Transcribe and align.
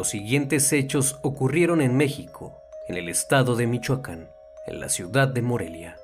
Los 0.00 0.08
siguientes 0.08 0.72
hechos 0.72 1.18
ocurrieron 1.20 1.82
en 1.82 1.94
México, 1.94 2.62
en 2.88 2.96
el 2.96 3.10
estado 3.10 3.54
de 3.54 3.66
Michoacán, 3.66 4.30
en 4.66 4.80
la 4.80 4.88
ciudad 4.88 5.28
de 5.28 5.42
Morelia. 5.42 5.98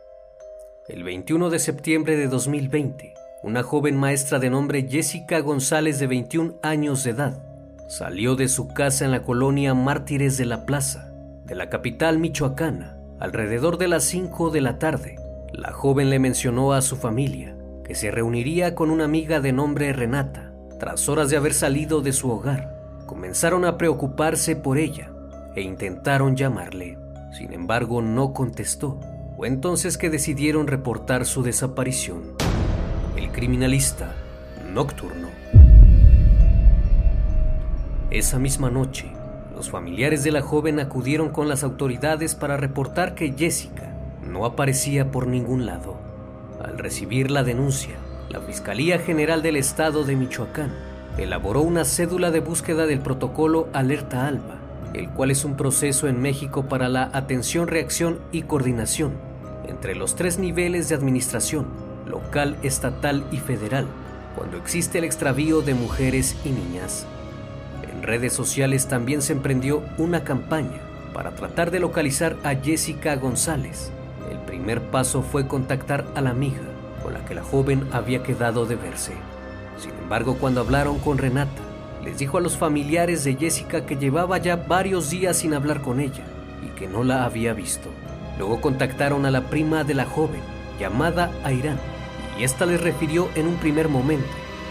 El 0.86 1.02
21 1.02 1.48
de 1.48 1.58
septiembre 1.58 2.14
de 2.18 2.28
2020, 2.28 3.14
una 3.42 3.62
joven 3.62 3.96
maestra 3.96 4.38
de 4.38 4.50
nombre 4.50 4.86
Jessica 4.86 5.40
González 5.40 5.98
de 5.98 6.08
21 6.08 6.56
años 6.62 7.04
de 7.04 7.12
edad 7.12 7.42
salió 7.88 8.36
de 8.36 8.48
su 8.48 8.68
casa 8.68 9.06
en 9.06 9.12
la 9.12 9.22
colonia 9.22 9.72
Mártires 9.72 10.36
de 10.36 10.44
la 10.44 10.66
Plaza, 10.66 11.10
de 11.46 11.54
la 11.54 11.70
capital 11.70 12.18
michoacana, 12.18 12.98
alrededor 13.18 13.78
de 13.78 13.88
las 13.88 14.04
5 14.04 14.50
de 14.50 14.60
la 14.60 14.78
tarde. 14.78 15.16
La 15.54 15.72
joven 15.72 16.10
le 16.10 16.18
mencionó 16.18 16.74
a 16.74 16.82
su 16.82 16.96
familia 16.96 17.56
que 17.82 17.94
se 17.94 18.10
reuniría 18.10 18.74
con 18.74 18.90
una 18.90 19.04
amiga 19.04 19.40
de 19.40 19.52
nombre 19.52 19.90
Renata, 19.94 20.52
tras 20.78 21.08
horas 21.08 21.30
de 21.30 21.38
haber 21.38 21.54
salido 21.54 22.02
de 22.02 22.12
su 22.12 22.30
hogar 22.30 22.75
comenzaron 23.06 23.64
a 23.64 23.78
preocuparse 23.78 24.56
por 24.56 24.78
ella 24.78 25.10
e 25.54 25.62
intentaron 25.62 26.36
llamarle. 26.36 26.98
Sin 27.32 27.52
embargo, 27.52 28.02
no 28.02 28.32
contestó. 28.32 29.00
Fue 29.36 29.48
entonces 29.48 29.96
que 29.96 30.10
decidieron 30.10 30.66
reportar 30.66 31.24
su 31.24 31.42
desaparición. 31.42 32.34
El 33.16 33.30
criminalista 33.30 34.14
nocturno. 34.72 35.28
Esa 38.10 38.38
misma 38.38 38.70
noche, 38.70 39.10
los 39.54 39.70
familiares 39.70 40.24
de 40.24 40.32
la 40.32 40.42
joven 40.42 40.80
acudieron 40.80 41.30
con 41.30 41.48
las 41.48 41.62
autoridades 41.64 42.34
para 42.34 42.56
reportar 42.56 43.14
que 43.14 43.32
Jessica 43.32 43.94
no 44.22 44.44
aparecía 44.44 45.10
por 45.10 45.26
ningún 45.26 45.66
lado. 45.66 45.96
Al 46.62 46.78
recibir 46.78 47.30
la 47.30 47.44
denuncia, 47.44 47.94
la 48.30 48.40
Fiscalía 48.40 48.98
General 48.98 49.42
del 49.42 49.56
Estado 49.56 50.04
de 50.04 50.16
Michoacán 50.16 50.85
elaboró 51.18 51.62
una 51.62 51.84
cédula 51.84 52.30
de 52.30 52.40
búsqueda 52.40 52.86
del 52.86 53.00
protocolo 53.00 53.68
Alerta 53.72 54.26
Alba, 54.26 54.58
el 54.94 55.10
cual 55.10 55.30
es 55.30 55.44
un 55.44 55.56
proceso 55.56 56.08
en 56.08 56.20
México 56.20 56.64
para 56.68 56.88
la 56.88 57.10
atención, 57.12 57.68
reacción 57.68 58.20
y 58.32 58.42
coordinación 58.42 59.12
entre 59.68 59.94
los 59.94 60.16
tres 60.16 60.38
niveles 60.38 60.88
de 60.88 60.94
administración, 60.94 61.66
local, 62.06 62.56
estatal 62.62 63.26
y 63.30 63.38
federal, 63.38 63.86
cuando 64.36 64.56
existe 64.56 64.98
el 64.98 65.04
extravío 65.04 65.62
de 65.62 65.74
mujeres 65.74 66.36
y 66.44 66.50
niñas. 66.50 67.06
En 67.90 68.02
redes 68.02 68.32
sociales 68.32 68.86
también 68.86 69.22
se 69.22 69.32
emprendió 69.32 69.82
una 69.98 70.24
campaña 70.24 70.80
para 71.12 71.34
tratar 71.34 71.70
de 71.70 71.80
localizar 71.80 72.36
a 72.44 72.54
Jessica 72.54 73.16
González. 73.16 73.90
El 74.30 74.38
primer 74.38 74.82
paso 74.90 75.22
fue 75.22 75.46
contactar 75.46 76.04
a 76.14 76.20
la 76.20 76.30
amiga 76.30 76.62
con 77.02 77.14
la 77.14 77.24
que 77.24 77.34
la 77.34 77.42
joven 77.42 77.86
había 77.92 78.22
quedado 78.22 78.66
de 78.66 78.76
verse. 78.76 79.12
Sin 79.78 79.92
embargo, 79.92 80.36
cuando 80.40 80.60
hablaron 80.60 80.98
con 80.98 81.18
Renata, 81.18 81.62
les 82.04 82.18
dijo 82.18 82.38
a 82.38 82.40
los 82.40 82.56
familiares 82.56 83.24
de 83.24 83.34
Jessica 83.34 83.84
que 83.84 83.96
llevaba 83.96 84.38
ya 84.38 84.56
varios 84.56 85.10
días 85.10 85.38
sin 85.38 85.54
hablar 85.54 85.82
con 85.82 86.00
ella 86.00 86.24
y 86.64 86.68
que 86.78 86.86
no 86.86 87.04
la 87.04 87.24
había 87.24 87.52
visto. 87.52 87.88
Luego 88.38 88.60
contactaron 88.60 89.26
a 89.26 89.30
la 89.30 89.50
prima 89.50 89.84
de 89.84 89.94
la 89.94 90.04
joven, 90.04 90.40
llamada 90.78 91.30
Airán, 91.42 91.78
y 92.38 92.44
esta 92.44 92.66
les 92.66 92.80
refirió 92.80 93.28
en 93.34 93.46
un 93.46 93.56
primer 93.56 93.88
momento 93.88 94.28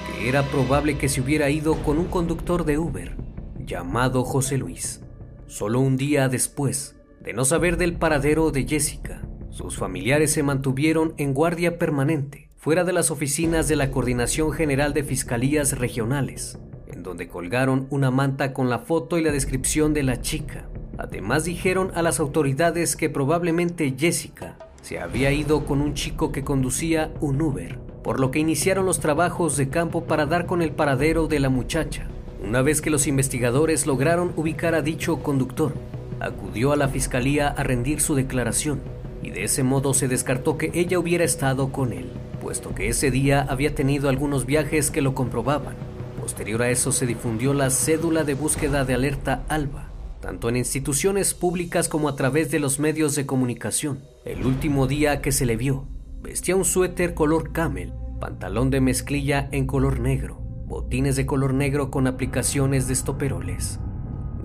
que 0.07 0.29
era 0.29 0.43
probable 0.43 0.97
que 0.97 1.09
se 1.09 1.21
hubiera 1.21 1.49
ido 1.49 1.75
con 1.83 1.97
un 1.97 2.05
conductor 2.05 2.63
de 2.63 2.77
Uber, 2.77 3.17
llamado 3.59 4.23
José 4.23 4.57
Luis. 4.57 5.01
Solo 5.47 5.79
un 5.79 5.97
día 5.97 6.29
después 6.29 6.95
de 7.21 7.33
no 7.33 7.43
saber 7.43 7.77
del 7.77 7.97
paradero 7.97 8.51
de 8.51 8.67
Jessica, 8.67 9.27
sus 9.49 9.77
familiares 9.77 10.31
se 10.31 10.43
mantuvieron 10.43 11.13
en 11.17 11.33
guardia 11.33 11.77
permanente 11.77 12.44
fuera 12.65 12.83
de 12.83 12.93
las 12.93 13.11
oficinas 13.11 13.67
de 13.67 13.75
la 13.75 13.91
Coordinación 13.91 14.51
General 14.51 14.91
de 14.91 15.03
Fiscalías 15.03 15.77
Regionales, 15.77 16.57
en 16.87 17.03
donde 17.03 17.27
colgaron 17.27 17.85
una 17.91 18.09
manta 18.09 18.53
con 18.53 18.71
la 18.71 18.79
foto 18.79 19.19
y 19.19 19.23
la 19.23 19.31
descripción 19.31 19.93
de 19.93 20.01
la 20.01 20.19
chica. 20.19 20.67
Además 20.97 21.43
dijeron 21.43 21.91
a 21.93 22.01
las 22.01 22.19
autoridades 22.19 22.95
que 22.95 23.07
probablemente 23.07 23.93
Jessica 23.95 24.57
se 24.81 24.97
había 24.97 25.31
ido 25.31 25.67
con 25.67 25.79
un 25.79 25.93
chico 25.93 26.31
que 26.31 26.43
conducía 26.43 27.13
un 27.21 27.39
Uber, 27.39 27.77
por 28.03 28.19
lo 28.19 28.31
que 28.31 28.39
iniciaron 28.39 28.87
los 28.87 28.99
trabajos 28.99 29.57
de 29.57 29.69
campo 29.69 30.05
para 30.05 30.25
dar 30.25 30.47
con 30.47 30.63
el 30.63 30.71
paradero 30.71 31.27
de 31.27 31.39
la 31.39 31.49
muchacha. 31.49 32.07
Una 32.43 32.63
vez 32.63 32.81
que 32.81 32.89
los 32.89 33.05
investigadores 33.05 33.85
lograron 33.85 34.33
ubicar 34.37 34.73
a 34.73 34.81
dicho 34.81 35.21
conductor, 35.21 35.75
acudió 36.19 36.71
a 36.71 36.77
la 36.77 36.87
fiscalía 36.87 37.47
a 37.47 37.61
rendir 37.61 38.01
su 38.01 38.15
declaración 38.15 38.81
y 39.21 39.29
de 39.29 39.43
ese 39.43 39.61
modo 39.61 39.93
se 39.93 40.07
descartó 40.07 40.57
que 40.57 40.71
ella 40.73 40.97
hubiera 40.97 41.23
estado 41.23 41.71
con 41.71 41.93
él 41.93 42.09
puesto 42.45 42.75
que 42.75 42.89
ese 42.89 43.09
día 43.09 43.41
había 43.49 43.73
tenido 43.73 44.07
algunos 44.07 44.45
viajes 44.45 44.91
que 44.91 45.01
lo 45.01 45.15
comprobaban. 45.15 45.75
Posterior 46.21 46.61
a 46.61 46.69
eso 46.69 46.91
se 46.91 47.07
difundió 47.07 47.55
la 47.55 47.71
cédula 47.71 48.23
de 48.23 48.35
búsqueda 48.35 48.85
de 48.85 48.93
alerta 48.93 49.43
ALBA, 49.49 49.89
tanto 50.21 50.47
en 50.47 50.57
instituciones 50.57 51.33
públicas 51.33 51.89
como 51.89 52.07
a 52.07 52.15
través 52.15 52.51
de 52.51 52.59
los 52.59 52.77
medios 52.79 53.15
de 53.15 53.25
comunicación. 53.25 54.03
El 54.25 54.45
último 54.45 54.85
día 54.85 55.23
que 55.23 55.31
se 55.31 55.47
le 55.47 55.57
vio, 55.57 55.87
vestía 56.21 56.55
un 56.55 56.65
suéter 56.65 57.15
color 57.15 57.51
camel, 57.51 57.93
pantalón 58.21 58.69
de 58.69 58.79
mezclilla 58.79 59.49
en 59.51 59.65
color 59.65 59.99
negro, 59.99 60.37
botines 60.67 61.15
de 61.15 61.25
color 61.25 61.55
negro 61.55 61.89
con 61.89 62.05
aplicaciones 62.05 62.85
de 62.85 62.93
estoperoles. 62.93 63.79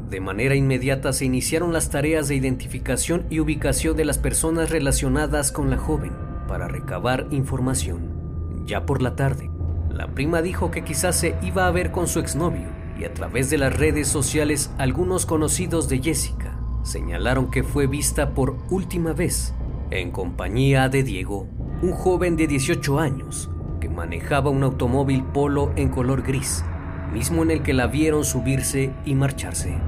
De 0.08 0.22
manera 0.22 0.54
inmediata 0.54 1.12
se 1.12 1.26
iniciaron 1.26 1.74
las 1.74 1.90
tareas 1.90 2.28
de 2.28 2.36
identificación 2.36 3.26
y 3.28 3.40
ubicación 3.40 3.94
de 3.94 4.06
las 4.06 4.16
personas 4.16 4.70
relacionadas 4.70 5.52
con 5.52 5.68
la 5.68 5.76
joven 5.76 6.29
para 6.50 6.66
recabar 6.66 7.28
información. 7.30 8.66
Ya 8.66 8.84
por 8.84 9.02
la 9.02 9.14
tarde, 9.14 9.52
la 9.88 10.08
prima 10.08 10.42
dijo 10.42 10.72
que 10.72 10.82
quizás 10.82 11.14
se 11.14 11.36
iba 11.42 11.68
a 11.68 11.70
ver 11.70 11.92
con 11.92 12.08
su 12.08 12.18
exnovio 12.18 12.66
y 12.98 13.04
a 13.04 13.14
través 13.14 13.50
de 13.50 13.56
las 13.56 13.72
redes 13.72 14.08
sociales 14.08 14.74
algunos 14.76 15.26
conocidos 15.26 15.88
de 15.88 16.00
Jessica 16.00 16.58
señalaron 16.82 17.52
que 17.52 17.62
fue 17.62 17.86
vista 17.86 18.34
por 18.34 18.56
última 18.68 19.12
vez 19.12 19.54
en 19.92 20.10
compañía 20.10 20.88
de 20.88 21.04
Diego, 21.04 21.46
un 21.82 21.92
joven 21.92 22.34
de 22.36 22.48
18 22.48 22.98
años 22.98 23.48
que 23.80 23.88
manejaba 23.88 24.50
un 24.50 24.64
automóvil 24.64 25.22
polo 25.22 25.72
en 25.76 25.88
color 25.88 26.22
gris, 26.22 26.64
mismo 27.12 27.44
en 27.44 27.52
el 27.52 27.62
que 27.62 27.74
la 27.74 27.86
vieron 27.86 28.24
subirse 28.24 28.92
y 29.04 29.14
marcharse. 29.14 29.78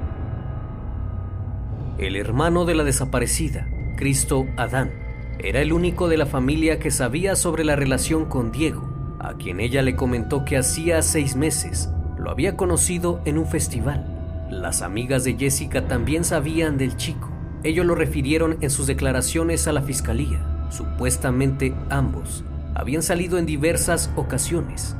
El 1.98 2.14
hermano 2.14 2.64
de 2.64 2.76
la 2.76 2.84
desaparecida, 2.84 3.68
Cristo 3.96 4.46
Adán, 4.56 5.01
era 5.42 5.60
el 5.60 5.72
único 5.72 6.08
de 6.08 6.16
la 6.16 6.26
familia 6.26 6.78
que 6.78 6.92
sabía 6.92 7.34
sobre 7.34 7.64
la 7.64 7.74
relación 7.74 8.26
con 8.26 8.52
Diego, 8.52 8.88
a 9.18 9.34
quien 9.34 9.58
ella 9.58 9.82
le 9.82 9.96
comentó 9.96 10.44
que 10.44 10.56
hacía 10.56 11.02
seis 11.02 11.34
meses 11.34 11.90
lo 12.16 12.30
había 12.30 12.56
conocido 12.56 13.20
en 13.24 13.38
un 13.38 13.46
festival. 13.46 14.46
Las 14.48 14.82
amigas 14.82 15.24
de 15.24 15.34
Jessica 15.34 15.88
también 15.88 16.24
sabían 16.24 16.78
del 16.78 16.96
chico. 16.96 17.28
Ellos 17.64 17.84
lo 17.84 17.96
refirieron 17.96 18.58
en 18.60 18.70
sus 18.70 18.86
declaraciones 18.86 19.66
a 19.66 19.72
la 19.72 19.82
fiscalía. 19.82 20.68
Supuestamente 20.70 21.74
ambos 21.90 22.44
habían 22.74 23.02
salido 23.02 23.38
en 23.38 23.46
diversas 23.46 24.10
ocasiones 24.14 24.96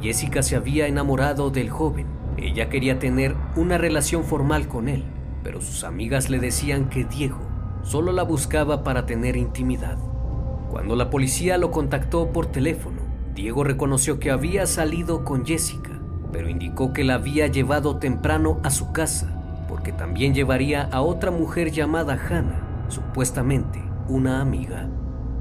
y 0.00 0.06
Jessica 0.06 0.42
se 0.42 0.56
había 0.56 0.88
enamorado 0.88 1.50
del 1.50 1.70
joven. 1.70 2.08
Ella 2.36 2.68
quería 2.68 2.98
tener 2.98 3.36
una 3.54 3.78
relación 3.78 4.24
formal 4.24 4.66
con 4.66 4.88
él, 4.88 5.04
pero 5.44 5.60
sus 5.60 5.84
amigas 5.84 6.30
le 6.30 6.40
decían 6.40 6.88
que 6.88 7.04
Diego 7.04 7.43
solo 7.84 8.10
la 8.10 8.24
buscaba 8.24 8.82
para 8.82 9.06
tener 9.06 9.36
intimidad. 9.36 9.96
Cuando 10.70 10.96
la 10.96 11.10
policía 11.10 11.56
lo 11.56 11.70
contactó 11.70 12.32
por 12.32 12.46
teléfono, 12.46 13.02
Diego 13.34 13.62
reconoció 13.62 14.18
que 14.18 14.30
había 14.30 14.66
salido 14.66 15.24
con 15.24 15.46
Jessica, 15.46 16.00
pero 16.32 16.48
indicó 16.48 16.92
que 16.92 17.04
la 17.04 17.14
había 17.14 17.46
llevado 17.46 17.98
temprano 17.98 18.58
a 18.64 18.70
su 18.70 18.92
casa, 18.92 19.64
porque 19.68 19.92
también 19.92 20.34
llevaría 20.34 20.82
a 20.82 21.02
otra 21.02 21.30
mujer 21.30 21.70
llamada 21.70 22.14
Hannah, 22.14 22.86
supuestamente 22.88 23.82
una 24.08 24.40
amiga. 24.40 24.88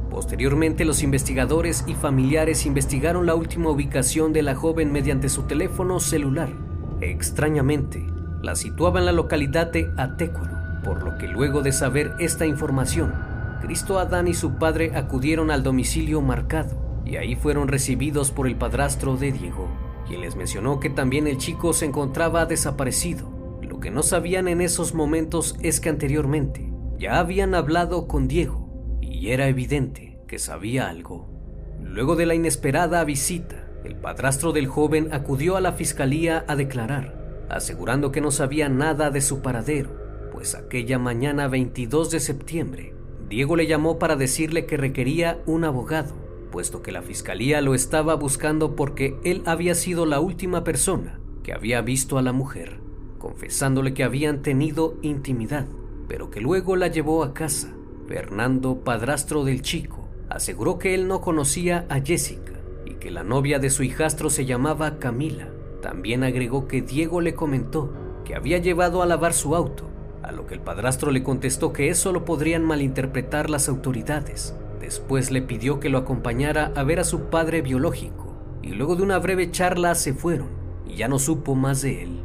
Posteriormente, 0.10 0.86
los 0.86 1.02
investigadores 1.02 1.84
y 1.88 1.96
familiares 1.96 2.68
investigaron 2.68 3.26
la 3.26 3.34
última 3.34 3.72
ubicación 3.72 4.32
de 4.34 4.44
la 4.44 4.54
joven 4.54 4.92
mediante 4.92 5.30
su 5.30 5.44
teléfono 5.44 6.00
celular. 6.00 6.50
Extrañamente, 7.02 8.06
la 8.42 8.56
situaba 8.56 9.00
en 9.00 9.08
la 9.08 9.12
localidad 9.12 9.72
de 9.72 9.92
Atécuaro, 9.98 10.53
por 10.84 11.04
lo 11.04 11.18
que 11.18 11.28
luego 11.28 11.62
de 11.62 11.72
saber 11.72 12.14
esta 12.20 12.46
información, 12.46 13.14
Cristo 13.62 13.98
Adán 13.98 14.28
y 14.28 14.34
su 14.34 14.56
padre 14.56 14.92
acudieron 14.96 15.50
al 15.50 15.64
domicilio 15.64 16.22
marcado 16.22 17.02
y 17.06 17.16
ahí 17.16 17.36
fueron 17.36 17.68
recibidos 17.68 18.32
por 18.32 18.48
el 18.48 18.56
padrastro 18.56 19.18
de 19.18 19.32
Diego, 19.32 19.70
quien 20.08 20.22
les 20.22 20.36
mencionó 20.36 20.80
que 20.80 20.90
también 20.90 21.28
el 21.28 21.38
chico 21.38 21.74
se 21.74 21.86
encontraba 21.86 22.46
desaparecido. 22.46 23.32
Lo 23.62 23.80
que 23.80 23.92
no 23.92 24.04
sabían 24.04 24.48
en 24.48 24.62
esos 24.62 24.94
momentos 24.94 25.56
es 25.62 25.80
que 25.80 25.90
anteriormente 25.90 26.72
ya 26.98 27.20
habían 27.20 27.56
hablado 27.56 28.08
con 28.08 28.28
Diego 28.28 29.00
y 29.02 29.30
era 29.30 29.48
evidente 29.48 30.20
que 30.28 30.40
sabía 30.40 30.90
algo. 30.90 31.30
Luego 31.82 32.16
de 32.16 32.26
la 32.26 32.36
inesperada 32.36 33.04
visita, 33.04 33.68
el 33.84 33.96
padrastro 33.96 34.52
del 34.52 34.68
joven 34.68 35.14
acudió 35.14 35.58
a 35.58 35.62
la 35.62 35.74
fiscalía 35.74 36.46
a 36.48 36.56
declarar, 36.56 37.46
asegurando 37.50 38.12
que 38.12 38.22
no 38.22 38.32
sabía 38.32 38.70
nada 38.70 39.12
de 39.12 39.22
su 39.22 39.42
paradero, 39.42 40.03
pues 40.44 40.56
aquella 40.56 41.00
mañana 41.00 41.48
22 41.48 42.12
de 42.12 42.20
septiembre, 42.20 42.94
Diego 43.30 43.56
le 43.56 43.66
llamó 43.66 43.98
para 43.98 44.18
decirle 44.18 44.66
que 44.66 44.76
requería 44.76 45.42
un 45.46 45.64
abogado 45.64 46.14
puesto 46.52 46.82
que 46.82 46.92
la 46.92 47.02
fiscalía 47.02 47.62
lo 47.62 47.74
estaba 47.74 48.16
buscando 48.16 48.76
porque 48.76 49.18
él 49.24 49.42
había 49.46 49.74
sido 49.74 50.06
la 50.06 50.20
última 50.20 50.66
persona 50.66 51.18
que 51.44 51.54
había 51.54 51.80
visto 51.80 52.18
a 52.18 52.22
la 52.22 52.34
mujer, 52.34 52.82
confesándole 53.20 53.94
que 53.94 54.04
habían 54.04 54.42
tenido 54.42 54.98
intimidad, 55.02 55.66
pero 56.10 56.30
que 56.30 56.42
luego 56.42 56.76
la 56.76 56.90
llevó 56.90 57.24
a 57.24 57.34
casa. 57.34 57.74
Fernando, 58.10 58.84
padrastro 58.84 59.46
del 59.46 59.62
chico, 59.62 60.10
aseguró 60.28 60.78
que 60.78 60.94
él 60.94 61.08
no 61.08 61.22
conocía 61.22 61.86
a 61.88 62.02
Jessica 62.02 62.60
y 62.86 62.96
que 62.96 63.12
la 63.12 63.24
novia 63.24 63.60
de 63.60 63.70
su 63.70 63.84
hijastro 63.84 64.30
se 64.30 64.46
llamaba 64.46 65.00
Camila. 65.00 65.48
También 65.82 66.22
agregó 66.22 66.68
que 66.68 66.82
Diego 66.82 67.22
le 67.22 67.34
comentó 67.34 67.94
que 68.26 68.36
había 68.36 68.58
llevado 68.58 69.02
a 69.02 69.06
lavar 69.06 69.32
su 69.34 69.56
auto, 69.56 69.93
lo 70.44 70.48
que 70.48 70.56
el 70.56 70.62
padrastro 70.62 71.10
le 71.10 71.24
contestó 71.24 71.72
que 71.72 71.88
eso 71.88 72.12
lo 72.12 72.26
podrían 72.26 72.66
malinterpretar 72.66 73.50
las 73.50 73.70
autoridades 73.70 74.54
Después 74.84 75.32
le 75.32 75.42
pidió 75.42 75.80
que 75.80 75.88
lo 75.88 75.98
acompañara 75.98 76.74
a 76.76 76.84
ver 76.84 77.00
a 77.00 77.06
su 77.06 77.30
padre 77.30 77.62
biológico 77.62 78.36
y 78.62 78.72
luego 78.72 78.98
de 78.98 79.04
una 79.04 79.18
breve 79.18 79.50
charla 79.50 79.96
se 79.96 80.14
fueron 80.14 80.50
y 80.86 80.96
ya 80.96 81.08
no 81.08 81.20
supo 81.20 81.56
más 81.56 81.82
de 81.82 82.04
él. 82.04 82.20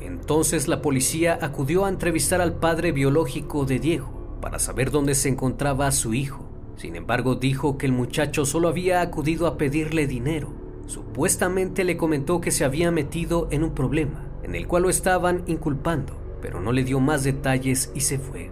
Entonces 0.00 0.68
la 0.68 0.80
policía 0.80 1.40
acudió 1.42 1.84
a 1.84 1.88
entrevistar 1.88 2.40
al 2.40 2.54
padre 2.54 2.92
biológico 2.92 3.64
de 3.64 3.80
Diego 3.80 4.38
para 4.40 4.60
saber 4.60 4.92
dónde 4.92 5.16
se 5.16 5.28
encontraba 5.28 5.90
su 5.90 6.14
hijo. 6.14 6.48
Sin 6.76 6.94
embargo, 6.94 7.34
dijo 7.34 7.78
que 7.78 7.86
el 7.86 7.92
muchacho 7.92 8.46
solo 8.46 8.68
había 8.68 9.00
acudido 9.00 9.48
a 9.48 9.58
pedirle 9.58 10.06
dinero. 10.06 10.52
Supuestamente 10.86 11.82
le 11.82 11.96
comentó 11.96 12.40
que 12.40 12.52
se 12.52 12.64
había 12.64 12.92
metido 12.92 13.48
en 13.50 13.64
un 13.64 13.74
problema 13.74 14.24
en 14.44 14.54
el 14.54 14.68
cual 14.68 14.84
lo 14.84 14.88
estaban 14.88 15.42
inculpando, 15.48 16.27
pero 16.40 16.60
no 16.60 16.72
le 16.72 16.84
dio 16.84 17.00
más 17.00 17.24
detalles 17.24 17.92
y 17.94 18.00
se 18.00 18.18
fue. 18.18 18.50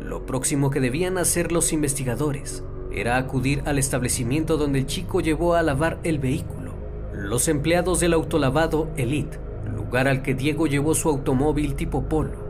Lo 0.00 0.26
próximo 0.26 0.70
que 0.70 0.80
debían 0.80 1.18
hacer 1.18 1.52
los 1.52 1.72
investigadores 1.72 2.62
era 2.92 3.16
acudir 3.16 3.62
al 3.66 3.78
establecimiento 3.78 4.56
donde 4.56 4.80
el 4.80 4.86
chico 4.86 5.20
llevó 5.20 5.54
a 5.54 5.62
lavar 5.62 5.98
el 6.04 6.18
vehículo. 6.18 6.74
Los 7.12 7.48
empleados 7.48 8.00
del 8.00 8.12
autolavado 8.12 8.88
Elite, 8.96 9.38
lugar 9.74 10.08
al 10.08 10.22
que 10.22 10.34
Diego 10.34 10.66
llevó 10.66 10.94
su 10.94 11.08
automóvil 11.08 11.74
tipo 11.74 12.08
Polo, 12.08 12.44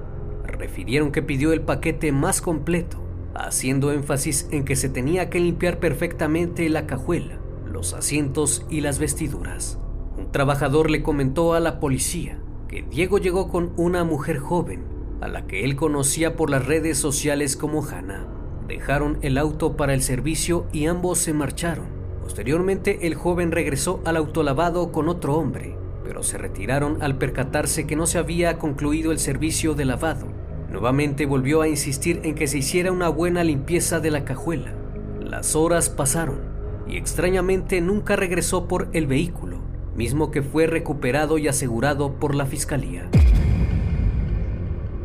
refirieron 0.44 1.12
que 1.12 1.22
pidió 1.22 1.52
el 1.52 1.62
paquete 1.62 2.12
más 2.12 2.40
completo, 2.40 3.02
haciendo 3.34 3.92
énfasis 3.92 4.48
en 4.50 4.64
que 4.64 4.76
se 4.76 4.88
tenía 4.88 5.30
que 5.30 5.40
limpiar 5.40 5.78
perfectamente 5.78 6.68
la 6.68 6.86
cajuela, 6.86 7.38
los 7.66 7.94
asientos 7.94 8.66
y 8.68 8.80
las 8.80 8.98
vestiduras. 8.98 9.78
Un 10.18 10.30
trabajador 10.30 10.90
le 10.90 11.02
comentó 11.02 11.54
a 11.54 11.60
la 11.60 11.80
policía 11.80 12.43
Diego 12.82 13.18
llegó 13.18 13.48
con 13.48 13.72
una 13.76 14.04
mujer 14.04 14.38
joven 14.38 14.94
a 15.20 15.28
la 15.28 15.46
que 15.46 15.64
él 15.64 15.76
conocía 15.76 16.36
por 16.36 16.50
las 16.50 16.66
redes 16.66 16.98
sociales 16.98 17.56
como 17.56 17.82
Hannah. 17.82 18.26
Dejaron 18.68 19.18
el 19.22 19.38
auto 19.38 19.76
para 19.76 19.94
el 19.94 20.02
servicio 20.02 20.66
y 20.72 20.86
ambos 20.86 21.18
se 21.18 21.32
marcharon. 21.32 21.86
Posteriormente 22.22 23.06
el 23.06 23.14
joven 23.14 23.52
regresó 23.52 24.00
al 24.04 24.16
autolavado 24.16 24.92
con 24.92 25.08
otro 25.08 25.34
hombre, 25.36 25.76
pero 26.04 26.22
se 26.22 26.38
retiraron 26.38 27.02
al 27.02 27.16
percatarse 27.16 27.86
que 27.86 27.96
no 27.96 28.06
se 28.06 28.18
había 28.18 28.58
concluido 28.58 29.12
el 29.12 29.18
servicio 29.18 29.74
de 29.74 29.84
lavado. 29.84 30.26
Nuevamente 30.70 31.26
volvió 31.26 31.62
a 31.62 31.68
insistir 31.68 32.20
en 32.24 32.34
que 32.34 32.46
se 32.46 32.58
hiciera 32.58 32.92
una 32.92 33.08
buena 33.08 33.44
limpieza 33.44 34.00
de 34.00 34.10
la 34.10 34.24
cajuela. 34.24 34.74
Las 35.22 35.54
horas 35.54 35.88
pasaron 35.88 36.40
y 36.86 36.96
extrañamente 36.96 37.80
nunca 37.80 38.16
regresó 38.16 38.66
por 38.68 38.88
el 38.92 39.06
vehículo, 39.06 39.58
mismo 39.96 40.30
que 40.30 40.42
fue 40.42 40.66
recuperado 40.66 41.38
y 41.38 41.48
asegurado 41.48 42.14
por 42.14 42.34
la 42.34 42.46
fiscalía. 42.46 43.08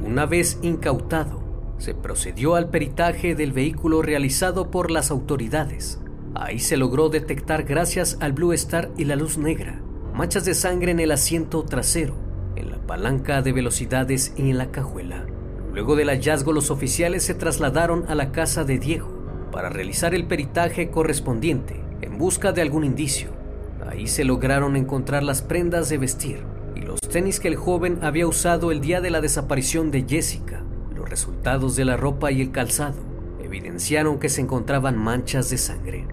Una 0.03 0.25
vez 0.25 0.59
incautado, 0.62 1.39
se 1.77 1.94
procedió 1.94 2.56
al 2.56 2.69
peritaje 2.69 3.36
del 3.36 3.53
vehículo 3.53 4.01
realizado 4.01 4.69
por 4.71 4.91
las 4.91 5.12
autoridades. 5.12 6.00
Ahí 6.36 6.59
se 6.59 6.77
logró 6.77 7.09
detectar 7.09 7.63
gracias 7.63 8.18
al 8.19 8.33
Blue 8.33 8.53
Star 8.53 8.89
y 8.97 9.06
la 9.06 9.15
luz 9.15 9.38
negra, 9.38 9.81
manchas 10.13 10.45
de 10.45 10.56
sangre 10.56 10.91
en 10.91 11.00
el 11.00 11.12
asiento 11.12 11.63
trasero, 11.63 12.15
en 12.56 12.71
la 12.71 12.77
palanca 12.80 13.41
de 13.41 13.53
velocidades 13.53 14.33
y 14.36 14.50
en 14.50 14.57
la 14.57 14.71
cajuela. 14.71 15.25
Luego 15.74 15.95
del 15.95 16.09
hallazgo 16.09 16.51
los 16.51 16.71
oficiales 16.71 17.24
se 17.24 17.33
trasladaron 17.33 18.06
a 18.09 18.15
la 18.15 18.31
casa 18.31 18.63
de 18.63 18.80
Diego 18.80 19.19
para 19.51 19.69
realizar 19.69 20.13
el 20.13 20.27
peritaje 20.27 20.89
correspondiente 20.89 21.81
en 22.01 22.18
busca 22.18 22.51
de 22.51 22.62
algún 22.62 22.83
indicio. 22.83 23.38
Ahí 23.88 24.08
se 24.08 24.24
lograron 24.24 24.76
encontrar 24.76 25.24
las 25.24 25.42
prendas 25.42 25.90
de 25.90 25.98
vestir 25.98 26.44
y 26.76 26.81
los 26.81 27.00
tenis 27.02 27.40
que 27.40 27.48
el 27.48 27.56
joven 27.56 28.00
había 28.02 28.28
usado 28.28 28.72
el 28.72 28.81
día 28.81 29.02
de 29.02 29.10
la 29.10 29.22
desaparición 29.22 29.92
de 29.92 30.06
Jessica 30.08 30.64
resultados 31.10 31.76
de 31.76 31.86
la 31.86 31.98
ropa 31.98 32.31
y 32.31 32.42
el 32.42 32.52
calzado 32.52 32.98
evidenciaron 33.44 34.20
que 34.20 34.30
se 34.30 34.42
encontraban 34.42 34.98
manchas 34.98 35.50
de 35.50 35.58
sangre. 35.58 36.08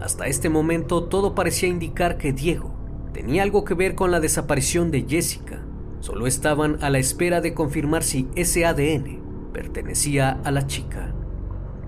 Hasta 0.00 0.26
este 0.26 0.50
momento 0.50 1.04
todo 1.04 1.34
parecía 1.34 1.68
indicar 1.68 2.18
que 2.18 2.32
Diego 2.32 2.74
tenía 3.12 3.42
algo 3.42 3.64
que 3.64 3.74
ver 3.74 3.94
con 3.94 4.10
la 4.10 4.20
desaparición 4.20 4.90
de 4.90 5.06
Jessica. 5.08 5.64
Solo 6.00 6.26
estaban 6.26 6.82
a 6.82 6.90
la 6.90 6.98
espera 6.98 7.40
de 7.40 7.54
confirmar 7.54 8.02
si 8.02 8.28
ese 8.34 8.66
ADN 8.66 9.50
pertenecía 9.52 10.40
a 10.44 10.50
la 10.50 10.66
chica. 10.66 11.14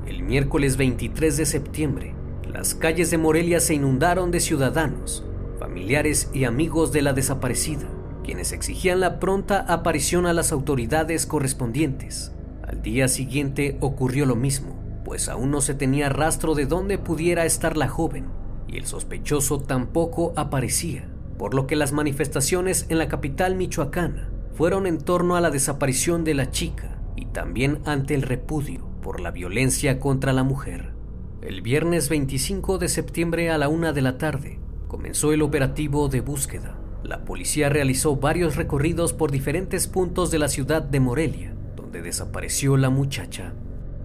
El 0.06 0.22
miércoles 0.22 0.76
23 0.76 1.37
de 1.37 1.46
septiembre, 1.46 2.15
las 2.53 2.74
calles 2.74 3.10
de 3.10 3.19
Morelia 3.19 3.60
se 3.60 3.74
inundaron 3.74 4.31
de 4.31 4.41
ciudadanos, 4.41 5.24
familiares 5.58 6.31
y 6.32 6.44
amigos 6.44 6.93
de 6.93 7.03
la 7.03 7.12
desaparecida, 7.12 7.86
quienes 8.24 8.53
exigían 8.53 9.00
la 9.00 9.19
pronta 9.20 9.60
aparición 9.69 10.26
a 10.26 10.32
las 10.32 10.53
autoridades 10.53 11.26
correspondientes. 11.26 12.32
Al 12.67 12.82
día 12.82 13.08
siguiente 13.08 13.76
ocurrió 13.81 14.26
lo 14.26 14.36
mismo, 14.36 14.76
pues 15.05 15.29
aún 15.29 15.50
no 15.50 15.60
se 15.60 15.74
tenía 15.74 16.08
rastro 16.08 16.55
de 16.55 16.67
dónde 16.67 16.98
pudiera 16.98 17.44
estar 17.44 17.76
la 17.76 17.88
joven, 17.88 18.26
y 18.67 18.76
el 18.76 18.86
sospechoso 18.86 19.60
tampoco 19.60 20.32
aparecía, 20.36 21.08
por 21.38 21.55
lo 21.55 21.67
que 21.67 21.76
las 21.76 21.93
manifestaciones 21.93 22.86
en 22.88 22.98
la 22.98 23.08
capital 23.08 23.55
michoacana 23.55 24.31
fueron 24.55 24.86
en 24.86 24.98
torno 24.98 25.36
a 25.36 25.41
la 25.41 25.50
desaparición 25.50 26.24
de 26.24 26.34
la 26.34 26.50
chica 26.50 26.98
y 27.15 27.26
también 27.26 27.81
ante 27.84 28.15
el 28.15 28.22
repudio 28.22 28.88
por 29.03 29.20
la 29.20 29.31
violencia 29.31 30.00
contra 30.00 30.32
la 30.32 30.43
mujer. 30.43 30.95
El 31.46 31.62
viernes 31.62 32.10
25 32.10 32.76
de 32.76 32.88
septiembre 32.88 33.50
a 33.50 33.56
la 33.56 33.69
una 33.69 33.94
de 33.94 34.03
la 34.03 34.19
tarde 34.19 34.58
comenzó 34.88 35.32
el 35.32 35.41
operativo 35.41 36.08
de 36.08 36.20
búsqueda. 36.20 36.79
La 37.03 37.24
policía 37.24 37.70
realizó 37.70 38.17
varios 38.17 38.56
recorridos 38.56 39.15
por 39.15 39.31
diferentes 39.31 39.86
puntos 39.86 40.31
de 40.31 40.38
la 40.38 40.48
ciudad 40.48 40.82
de 40.82 41.00
Morelia 41.00 41.56
desapareció 42.03 42.76
la 42.76 42.91
muchacha. 42.91 43.53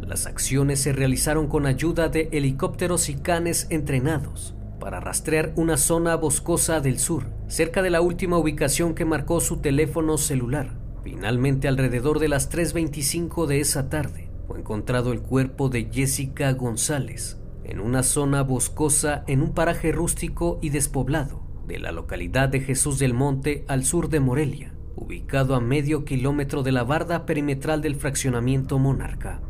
Las 0.01 0.25
acciones 0.25 0.79
se 0.81 0.93
realizaron 0.93 1.47
con 1.47 1.65
ayuda 1.65 2.09
de 2.09 2.29
helicópteros 2.31 3.09
y 3.09 3.15
canes 3.15 3.67
entrenados 3.69 4.55
para 4.79 4.99
rastrear 4.99 5.53
una 5.55 5.77
zona 5.77 6.15
boscosa 6.15 6.81
del 6.81 6.97
sur, 6.97 7.25
cerca 7.47 7.83
de 7.83 7.91
la 7.91 8.01
última 8.01 8.37
ubicación 8.39 8.95
que 8.95 9.05
marcó 9.05 9.39
su 9.39 9.57
teléfono 9.57 10.17
celular. 10.17 10.71
Finalmente, 11.03 11.67
alrededor 11.67 12.19
de 12.19 12.29
las 12.29 12.51
3.25 12.51 13.45
de 13.45 13.59
esa 13.59 13.89
tarde, 13.89 14.30
fue 14.51 14.59
encontrado 14.59 15.13
el 15.13 15.21
cuerpo 15.21 15.69
de 15.69 15.89
Jessica 15.89 16.51
González 16.51 17.39
en 17.63 17.79
una 17.79 18.03
zona 18.03 18.43
boscosa 18.43 19.23
en 19.27 19.41
un 19.41 19.53
paraje 19.53 19.93
rústico 19.93 20.59
y 20.61 20.71
despoblado 20.71 21.41
de 21.67 21.79
la 21.79 21.93
localidad 21.93 22.49
de 22.49 22.59
Jesús 22.59 22.99
del 22.99 23.13
Monte 23.13 23.63
al 23.69 23.85
sur 23.85 24.09
de 24.09 24.19
Morelia 24.19 24.73
ubicado 24.97 25.55
a 25.55 25.61
medio 25.61 26.03
kilómetro 26.03 26.63
de 26.63 26.73
la 26.73 26.83
barda 26.83 27.25
perimetral 27.25 27.81
del 27.81 27.95
fraccionamiento 27.95 28.77
Monarca. 28.77 29.41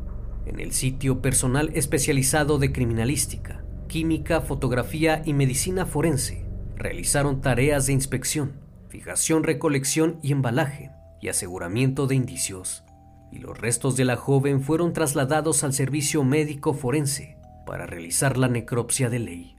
En 0.45 0.59
el 0.59 0.71
sitio 0.71 1.19
personal 1.19 1.71
especializado 1.73 2.59
de 2.59 2.71
criminalística, 2.71 3.65
química, 3.87 4.41
fotografía 4.41 5.23
y 5.25 5.33
medicina 5.33 5.87
forense 5.87 6.45
realizaron 6.75 7.41
tareas 7.41 7.87
de 7.87 7.93
inspección, 7.93 8.53
fijación, 8.87 9.43
recolección 9.43 10.19
y 10.21 10.31
embalaje 10.31 10.91
y 11.21 11.29
aseguramiento 11.29 12.05
de 12.05 12.13
indicios. 12.13 12.83
Y 13.31 13.39
los 13.39 13.57
restos 13.57 13.95
de 13.95 14.05
la 14.05 14.15
joven 14.15 14.61
fueron 14.61 14.93
trasladados 14.93 15.63
al 15.63 15.73
servicio 15.73 16.23
médico 16.23 16.73
forense 16.73 17.37
para 17.65 17.85
realizar 17.85 18.37
la 18.37 18.47
necropsia 18.47 19.09
de 19.09 19.19
ley. 19.19 19.55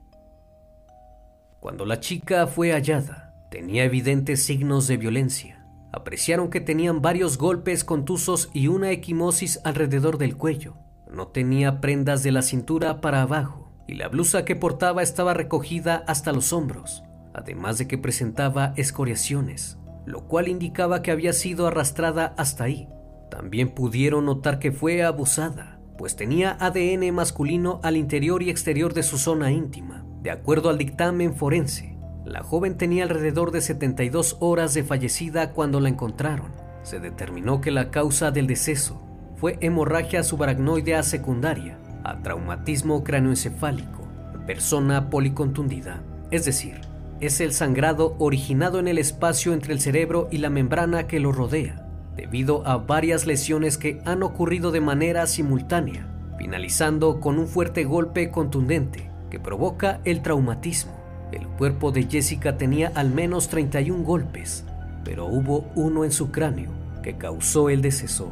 Cuando 1.61 1.87
la 1.87 2.01
chica 2.01 2.47
fue 2.47 2.73
hallada, 2.73 3.35
tenía 3.51 3.85
evidentes 3.85 4.45
signos 4.45 4.87
de 4.89 4.97
violencia. 4.97 5.65
Apreciaron 5.93 6.51
que 6.51 6.61
tenían 6.61 7.03
varios 7.03 7.39
golpes 7.39 7.85
contusos 7.85 8.51
y 8.53 8.67
una 8.67 8.91
equimosis 8.91 9.61
alrededor 9.65 10.19
del 10.19 10.37
cuello. 10.37 10.75
No 11.11 11.29
tenía 11.29 11.81
prendas 11.81 12.23
de 12.23 12.33
la 12.33 12.43
cintura 12.43 13.01
para 13.01 13.23
abajo 13.23 13.71
y 13.87 13.95
la 13.95 14.09
blusa 14.09 14.45
que 14.45 14.57
portaba 14.57 15.03
estaba 15.03 15.35
recogida 15.35 16.03
hasta 16.07 16.33
los 16.33 16.53
hombros, 16.53 17.05
además 17.35 17.79
de 17.79 17.87
que 17.87 17.99
presentaba 17.99 18.73
escoriaciones, 18.77 19.79
lo 20.07 20.27
cual 20.27 20.49
indicaba 20.49 21.03
que 21.03 21.11
había 21.11 21.33
sido 21.33 21.67
arrastrada 21.67 22.35
hasta 22.37 22.65
ahí. 22.65 22.89
También 23.33 23.71
pudieron 23.71 24.27
notar 24.27 24.59
que 24.59 24.73
fue 24.73 25.03
abusada, 25.03 25.81
pues 25.97 26.17
tenía 26.17 26.55
ADN 26.61 27.15
masculino 27.15 27.81
al 27.83 27.97
interior 27.97 28.43
y 28.43 28.51
exterior 28.51 28.93
de 28.93 29.03
su 29.03 29.17
zona 29.17 29.51
íntima. 29.51 30.05
De 30.21 30.31
acuerdo 30.31 30.69
al 30.69 30.77
dictamen 30.77 31.35
forense, 31.35 31.97
la 32.27 32.43
joven 32.43 32.77
tenía 32.77 33.05
alrededor 33.05 33.51
de 33.51 33.63
72 33.63 34.37
horas 34.41 34.75
de 34.75 34.85
fallecida 34.85 35.55
cuando 35.55 35.81
la 35.81 35.89
encontraron. 35.89 36.53
Se 36.83 37.01
determinó 37.01 37.63
que 37.63 37.71
la 37.71 37.91
causa 37.91 38.33
del 38.33 38.47
deceso 38.47 39.03
fue 39.37 39.57
hemorragia 39.63 40.25
subaracnoidea 40.25 41.03
secundaria 41.03 41.79
a 42.05 42.21
traumatismo 42.21 43.03
cráneoencefálico 43.03 44.07
en 44.35 44.45
persona 44.45 45.09
policontundida, 45.09 46.03
es 46.31 46.45
decir, 46.45 46.83
es 47.21 47.41
el 47.41 47.55
sangrado 47.55 48.15
originado 48.19 48.79
en 48.79 48.89
el 48.89 48.99
espacio 48.99 49.55
entre 49.55 49.73
el 49.73 49.81
cerebro 49.81 50.29
y 50.31 50.37
la 50.37 50.51
membrana 50.51 51.07
que 51.07 51.19
lo 51.19 51.33
rodea, 51.33 51.82
debido 52.17 52.67
a 52.67 52.77
varias 52.77 53.27
lesiones 53.27 53.79
que 53.79 54.01
han 54.05 54.23
ocurrido 54.23 54.71
de 54.71 54.81
manera 54.81 55.27
simultánea, 55.27 56.07
finalizando 56.39 57.21
con 57.21 57.39
un 57.39 57.47
fuerte 57.47 57.85
golpe 57.85 58.31
contundente 58.31 59.11
que 59.31 59.41
provoca 59.41 60.01
el 60.05 60.23
traumatismo. 60.23 60.93
El 61.33 61.47
cuerpo 61.49 61.93
de 61.93 62.05
Jessica 62.05 62.59
tenía 62.59 62.93
al 62.95 63.11
menos 63.11 63.49
31 63.49 64.05
golpes, 64.05 64.65
pero 65.05 65.27
hubo 65.27 65.71
uno 65.75 66.05
en 66.05 66.13
su 66.13 66.31
cráneo 66.31 66.71
que 67.03 67.17
causó 67.17 67.71
el 67.71 67.81
deceso. 67.81 68.31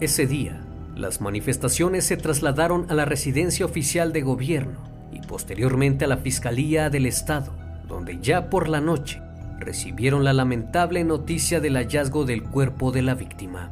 Ese 0.00 0.26
día, 0.26 0.60
las 0.94 1.20
manifestaciones 1.20 2.04
se 2.04 2.16
trasladaron 2.16 2.86
a 2.88 2.94
la 2.94 3.04
residencia 3.04 3.66
oficial 3.66 4.12
de 4.12 4.22
gobierno 4.22 4.78
y 5.12 5.20
posteriormente 5.20 6.04
a 6.04 6.08
la 6.08 6.18
Fiscalía 6.18 6.90
del 6.90 7.06
Estado, 7.06 7.52
donde 7.88 8.18
ya 8.20 8.50
por 8.50 8.68
la 8.68 8.80
noche 8.80 9.20
recibieron 9.58 10.24
la 10.24 10.32
lamentable 10.32 11.04
noticia 11.04 11.60
del 11.60 11.76
hallazgo 11.76 12.24
del 12.24 12.42
cuerpo 12.42 12.92
de 12.92 13.02
la 13.02 13.14
víctima. 13.14 13.70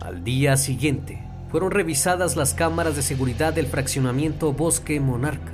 Al 0.00 0.24
día 0.24 0.56
siguiente, 0.56 1.22
fueron 1.50 1.70
revisadas 1.70 2.36
las 2.36 2.54
cámaras 2.54 2.96
de 2.96 3.02
seguridad 3.02 3.52
del 3.54 3.66
fraccionamiento 3.66 4.52
Bosque 4.52 5.00
Monarca 5.00 5.52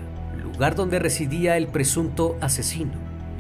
lugar 0.61 0.75
donde 0.75 0.99
residía 0.99 1.57
el 1.57 1.69
presunto 1.69 2.37
asesino, 2.43 2.93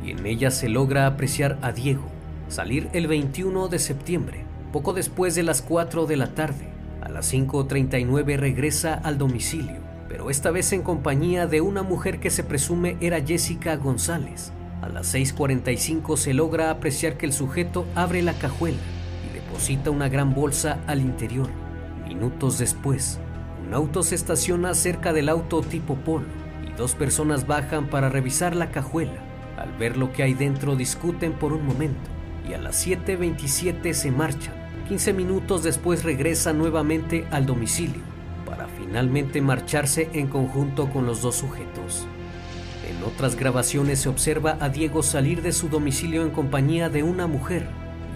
y 0.02 0.12
en 0.12 0.24
ella 0.24 0.50
se 0.50 0.70
logra 0.70 1.06
apreciar 1.06 1.58
a 1.60 1.70
Diego 1.70 2.08
salir 2.48 2.88
el 2.94 3.08
21 3.08 3.68
de 3.68 3.78
septiembre, 3.78 4.44
poco 4.72 4.94
después 4.94 5.34
de 5.34 5.42
las 5.42 5.60
4 5.60 6.06
de 6.06 6.16
la 6.16 6.28
tarde. 6.28 6.70
A 7.02 7.10
las 7.10 7.30
5.39 7.30 8.38
regresa 8.38 8.94
al 8.94 9.18
domicilio, 9.18 9.80
pero 10.08 10.30
esta 10.30 10.50
vez 10.50 10.72
en 10.72 10.80
compañía 10.80 11.46
de 11.46 11.60
una 11.60 11.82
mujer 11.82 12.20
que 12.20 12.30
se 12.30 12.42
presume 12.42 12.96
era 13.02 13.20
Jessica 13.20 13.76
González. 13.76 14.50
A 14.82 14.88
las 14.88 15.14
6.45 15.14 16.16
se 16.16 16.34
logra 16.34 16.70
apreciar 16.70 17.16
que 17.16 17.26
el 17.26 17.32
sujeto 17.32 17.86
abre 17.94 18.22
la 18.22 18.34
cajuela 18.34 18.78
y 19.28 19.34
deposita 19.34 19.90
una 19.90 20.08
gran 20.08 20.34
bolsa 20.34 20.78
al 20.86 21.00
interior. 21.00 21.48
Minutos 22.06 22.58
después, 22.58 23.18
un 23.66 23.74
auto 23.74 24.02
se 24.02 24.14
estaciona 24.14 24.74
cerca 24.74 25.12
del 25.12 25.28
auto 25.28 25.60
tipo 25.60 25.96
Polo 25.96 26.40
Dos 26.80 26.94
personas 26.94 27.46
bajan 27.46 27.88
para 27.88 28.08
revisar 28.08 28.56
la 28.56 28.70
cajuela. 28.70 29.20
Al 29.58 29.70
ver 29.76 29.98
lo 29.98 30.12
que 30.12 30.22
hay 30.22 30.32
dentro 30.32 30.76
discuten 30.76 31.34
por 31.34 31.52
un 31.52 31.66
momento 31.66 32.08
y 32.48 32.54
a 32.54 32.58
las 32.58 32.86
7.27 32.86 33.92
se 33.92 34.10
marchan. 34.10 34.54
15 34.88 35.12
minutos 35.12 35.62
después 35.62 36.04
regresan 36.04 36.56
nuevamente 36.56 37.26
al 37.32 37.44
domicilio 37.44 38.00
para 38.46 38.66
finalmente 38.66 39.42
marcharse 39.42 40.08
en 40.14 40.28
conjunto 40.28 40.88
con 40.88 41.04
los 41.04 41.20
dos 41.20 41.34
sujetos. 41.34 42.06
En 43.00 43.06
otras 43.06 43.34
grabaciones 43.34 44.00
se 44.00 44.10
observa 44.10 44.58
a 44.60 44.68
Diego 44.68 45.02
salir 45.02 45.40
de 45.40 45.52
su 45.52 45.70
domicilio 45.70 46.22
en 46.22 46.28
compañía 46.28 46.90
de 46.90 47.02
una 47.02 47.26
mujer 47.26 47.66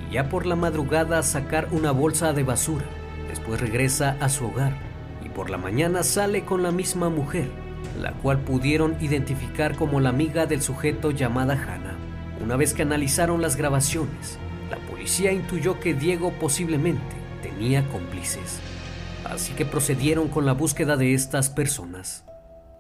y 0.06 0.12
ya 0.12 0.28
por 0.28 0.44
la 0.44 0.56
madrugada 0.56 1.22
sacar 1.22 1.68
una 1.70 1.90
bolsa 1.90 2.34
de 2.34 2.42
basura. 2.42 2.84
Después 3.30 3.62
regresa 3.62 4.18
a 4.20 4.28
su 4.28 4.44
hogar 4.44 4.76
y 5.24 5.30
por 5.30 5.48
la 5.48 5.56
mañana 5.56 6.02
sale 6.02 6.44
con 6.44 6.62
la 6.62 6.70
misma 6.70 7.08
mujer 7.08 7.48
la 7.98 8.12
cual 8.12 8.40
pudieron 8.40 8.94
identificar 9.00 9.74
como 9.74 10.00
la 10.00 10.10
amiga 10.10 10.44
del 10.44 10.60
sujeto 10.60 11.12
llamada 11.12 11.54
Hannah. 11.54 11.96
Una 12.42 12.56
vez 12.56 12.74
que 12.74 12.82
analizaron 12.82 13.40
las 13.40 13.56
grabaciones, 13.56 14.38
la 14.70 14.76
policía 14.90 15.32
intuyó 15.32 15.80
que 15.80 15.94
Diego 15.94 16.30
posiblemente 16.32 17.16
tenía 17.42 17.88
cómplices, 17.88 18.58
así 19.24 19.54
que 19.54 19.64
procedieron 19.64 20.28
con 20.28 20.44
la 20.44 20.52
búsqueda 20.52 20.98
de 20.98 21.14
estas 21.14 21.48
personas. 21.48 22.24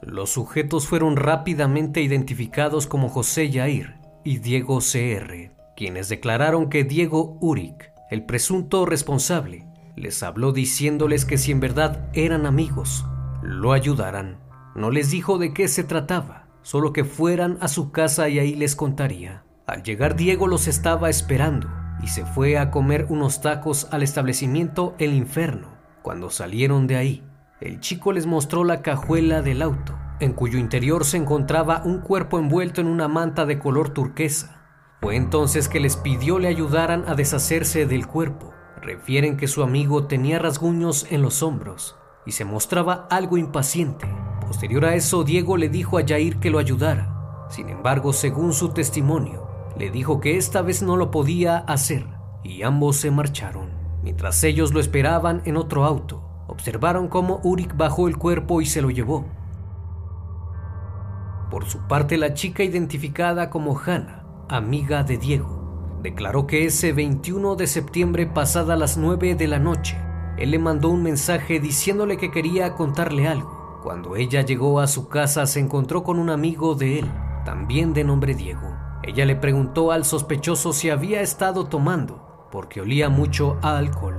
Los 0.06 0.30
sujetos 0.30 0.86
fueron 0.86 1.16
rápidamente 1.16 2.02
identificados 2.02 2.86
como 2.86 3.08
José 3.08 3.48
Yair 3.48 3.94
y 4.22 4.36
Diego 4.36 4.80
CR, 4.80 5.50
quienes 5.76 6.10
declararon 6.10 6.68
que 6.68 6.84
Diego 6.84 7.38
Uric, 7.40 7.90
el 8.10 8.26
presunto 8.26 8.84
responsable, 8.84 9.66
les 9.96 10.22
habló 10.22 10.52
diciéndoles 10.52 11.24
que 11.24 11.38
si 11.38 11.52
en 11.52 11.60
verdad 11.60 12.10
eran 12.12 12.44
amigos, 12.44 13.06
lo 13.42 13.72
ayudaran. 13.72 14.40
No 14.74 14.90
les 14.90 15.10
dijo 15.10 15.38
de 15.38 15.54
qué 15.54 15.68
se 15.68 15.84
trataba, 15.84 16.48
solo 16.60 16.92
que 16.92 17.04
fueran 17.04 17.56
a 17.62 17.68
su 17.68 17.90
casa 17.90 18.28
y 18.28 18.38
ahí 18.38 18.54
les 18.54 18.76
contaría. 18.76 19.44
Al 19.66 19.82
llegar 19.82 20.16
Diego 20.16 20.48
los 20.48 20.68
estaba 20.68 21.08
esperando 21.08 21.70
y 22.02 22.08
se 22.08 22.26
fue 22.26 22.58
a 22.58 22.70
comer 22.70 23.06
unos 23.08 23.40
tacos 23.40 23.88
al 23.90 24.02
establecimiento 24.02 24.94
El 24.98 25.14
Inferno. 25.14 25.68
Cuando 26.02 26.28
salieron 26.28 26.86
de 26.86 26.96
ahí, 26.96 27.22
el 27.60 27.80
chico 27.80 28.12
les 28.12 28.26
mostró 28.26 28.64
la 28.64 28.82
cajuela 28.82 29.40
del 29.40 29.62
auto, 29.62 29.96
en 30.20 30.32
cuyo 30.32 30.58
interior 30.58 31.04
se 31.04 31.16
encontraba 31.16 31.82
un 31.84 32.00
cuerpo 32.00 32.38
envuelto 32.38 32.80
en 32.80 32.88
una 32.88 33.08
manta 33.08 33.46
de 33.46 33.58
color 33.58 33.90
turquesa. 33.90 34.60
Fue 35.00 35.16
entonces 35.16 35.68
que 35.68 35.80
les 35.80 35.96
pidió 35.96 36.38
le 36.38 36.48
ayudaran 36.48 37.04
a 37.06 37.14
deshacerse 37.14 37.86
del 37.86 38.06
cuerpo. 38.06 38.52
Refieren 38.82 39.36
que 39.36 39.48
su 39.48 39.62
amigo 39.62 40.06
tenía 40.06 40.38
rasguños 40.38 41.06
en 41.10 41.22
los 41.22 41.42
hombros 41.42 41.96
y 42.26 42.32
se 42.32 42.44
mostraba 42.44 43.06
algo 43.10 43.38
impaciente. 43.38 44.06
Posterior 44.40 44.84
a 44.86 44.94
eso, 44.94 45.24
Diego 45.24 45.56
le 45.56 45.68
dijo 45.68 45.98
a 45.98 46.06
Jair 46.06 46.38
que 46.38 46.50
lo 46.50 46.58
ayudara. 46.58 47.46
Sin 47.50 47.68
embargo, 47.68 48.12
según 48.12 48.52
su 48.52 48.70
testimonio, 48.70 49.46
le 49.78 49.90
dijo 49.90 50.20
que 50.20 50.36
esta 50.36 50.62
vez 50.62 50.82
no 50.82 50.96
lo 50.96 51.10
podía 51.10 51.58
hacer 51.58 52.06
y 52.42 52.62
ambos 52.62 52.96
se 52.96 53.10
marcharon. 53.10 53.70
Mientras 54.02 54.42
ellos 54.44 54.72
lo 54.72 54.80
esperaban 54.80 55.42
en 55.44 55.56
otro 55.56 55.84
auto, 55.84 56.23
observaron 56.46 57.08
cómo 57.08 57.40
Uric 57.42 57.76
bajó 57.76 58.08
el 58.08 58.16
cuerpo 58.16 58.60
y 58.60 58.66
se 58.66 58.82
lo 58.82 58.90
llevó. 58.90 59.24
Por 61.50 61.66
su 61.66 61.86
parte, 61.86 62.18
la 62.18 62.34
chica 62.34 62.62
identificada 62.64 63.50
como 63.50 63.78
Hannah, 63.78 64.24
amiga 64.48 65.04
de 65.04 65.18
Diego, 65.18 66.00
declaró 66.02 66.46
que 66.46 66.66
ese 66.66 66.92
21 66.92 67.56
de 67.56 67.66
septiembre 67.66 68.26
pasada 68.26 68.76
las 68.76 68.96
9 68.96 69.34
de 69.34 69.48
la 69.48 69.58
noche, 69.58 69.96
él 70.36 70.50
le 70.50 70.58
mandó 70.58 70.88
un 70.88 71.02
mensaje 71.02 71.60
diciéndole 71.60 72.16
que 72.16 72.30
quería 72.30 72.74
contarle 72.74 73.28
algo. 73.28 73.80
Cuando 73.84 74.16
ella 74.16 74.42
llegó 74.42 74.80
a 74.80 74.86
su 74.86 75.08
casa 75.08 75.46
se 75.46 75.60
encontró 75.60 76.02
con 76.02 76.18
un 76.18 76.30
amigo 76.30 76.74
de 76.74 76.98
él, 76.98 77.12
también 77.44 77.92
de 77.92 78.02
nombre 78.02 78.34
Diego. 78.34 78.74
Ella 79.02 79.26
le 79.26 79.36
preguntó 79.36 79.92
al 79.92 80.04
sospechoso 80.04 80.72
si 80.72 80.90
había 80.90 81.20
estado 81.20 81.66
tomando, 81.66 82.48
porque 82.50 82.80
olía 82.80 83.10
mucho 83.10 83.58
a 83.62 83.76
alcohol. 83.76 84.16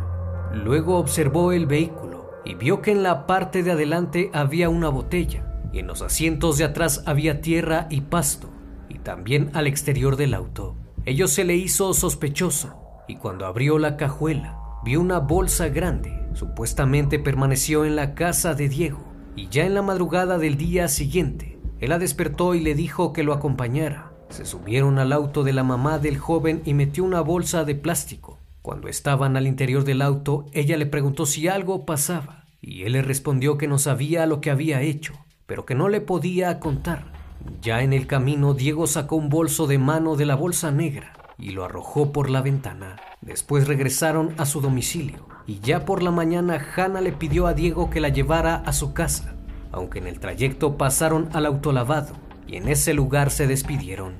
Luego 0.53 0.97
observó 0.97 1.51
el 1.51 1.65
vehículo 1.65 2.04
y 2.45 2.55
vio 2.55 2.81
que 2.81 2.91
en 2.91 3.03
la 3.03 3.25
parte 3.25 3.63
de 3.63 3.71
adelante 3.71 4.29
había 4.33 4.69
una 4.69 4.89
botella 4.89 5.45
y 5.73 5.79
en 5.79 5.87
los 5.87 6.01
asientos 6.01 6.57
de 6.57 6.63
atrás 6.63 7.03
había 7.05 7.41
tierra 7.41 7.87
y 7.89 8.01
pasto, 8.01 8.49
y 8.87 8.99
también 8.99 9.49
al 9.53 9.67
exterior 9.67 10.15
del 10.15 10.33
auto. 10.33 10.75
Ello 11.03 11.27
se 11.27 11.43
le 11.43 11.55
hizo 11.55 11.93
sospechoso 11.93 12.75
y 13.07 13.17
cuando 13.17 13.45
abrió 13.45 13.77
la 13.77 13.97
cajuela 13.97 14.57
vio 14.85 15.01
una 15.01 15.19
bolsa 15.19 15.67
grande. 15.67 16.27
Supuestamente 16.33 17.19
permaneció 17.19 17.85
en 17.85 17.95
la 17.95 18.15
casa 18.15 18.53
de 18.53 18.69
Diego 18.69 19.03
y 19.35 19.49
ya 19.49 19.65
en 19.65 19.73
la 19.73 19.81
madrugada 19.81 20.37
del 20.37 20.57
día 20.57 20.87
siguiente, 20.87 21.59
él 21.79 21.89
la 21.89 21.99
despertó 21.99 22.55
y 22.55 22.61
le 22.61 22.73
dijo 22.73 23.11
que 23.11 23.23
lo 23.23 23.33
acompañara. 23.33 24.11
Se 24.29 24.45
subieron 24.45 24.97
al 24.97 25.11
auto 25.11 25.43
de 25.43 25.53
la 25.53 25.63
mamá 25.63 25.99
del 25.99 26.17
joven 26.17 26.61
y 26.65 26.73
metió 26.73 27.03
una 27.03 27.21
bolsa 27.21 27.63
de 27.65 27.75
plástico. 27.75 28.34
Cuando 28.65 28.87
estaban 28.87 29.37
al 29.37 29.45
interior 29.45 29.83
del 29.83 30.01
auto, 30.01 30.47
ella 30.51 30.75
le 30.75 30.87
preguntó 30.87 31.27
si 31.27 31.47
algo 31.47 31.85
pasaba 31.85 32.45
y 32.61 32.81
él 32.81 32.93
le 32.93 33.03
respondió 33.03 33.59
que 33.59 33.67
no 33.67 33.77
sabía 33.77 34.25
lo 34.25 34.41
que 34.41 34.49
había 34.49 34.81
hecho, 34.81 35.13
pero 35.45 35.67
que 35.67 35.75
no 35.75 35.87
le 35.87 36.01
podía 36.01 36.59
contar. 36.59 37.13
Ya 37.61 37.83
en 37.83 37.93
el 37.93 38.07
camino, 38.07 38.55
Diego 38.55 38.87
sacó 38.87 39.17
un 39.17 39.29
bolso 39.29 39.67
de 39.67 39.77
mano 39.77 40.15
de 40.15 40.25
la 40.25 40.33
bolsa 40.33 40.71
negra 40.71 41.13
y 41.37 41.51
lo 41.51 41.63
arrojó 41.63 42.11
por 42.11 42.27
la 42.31 42.41
ventana. 42.41 42.95
Después 43.21 43.67
regresaron 43.67 44.33
a 44.39 44.47
su 44.47 44.61
domicilio 44.61 45.27
y 45.45 45.59
ya 45.59 45.85
por 45.85 46.01
la 46.01 46.09
mañana 46.09 46.59
Hannah 46.75 47.01
le 47.01 47.11
pidió 47.11 47.45
a 47.45 47.53
Diego 47.53 47.91
que 47.91 48.01
la 48.01 48.09
llevara 48.09 48.55
a 48.55 48.73
su 48.73 48.93
casa, 48.93 49.35
aunque 49.71 49.99
en 49.99 50.07
el 50.07 50.19
trayecto 50.19 50.75
pasaron 50.75 51.29
al 51.33 51.45
autolavado 51.45 52.15
y 52.47 52.55
en 52.55 52.67
ese 52.67 52.95
lugar 52.95 53.29
se 53.29 53.45
despidieron. 53.45 54.13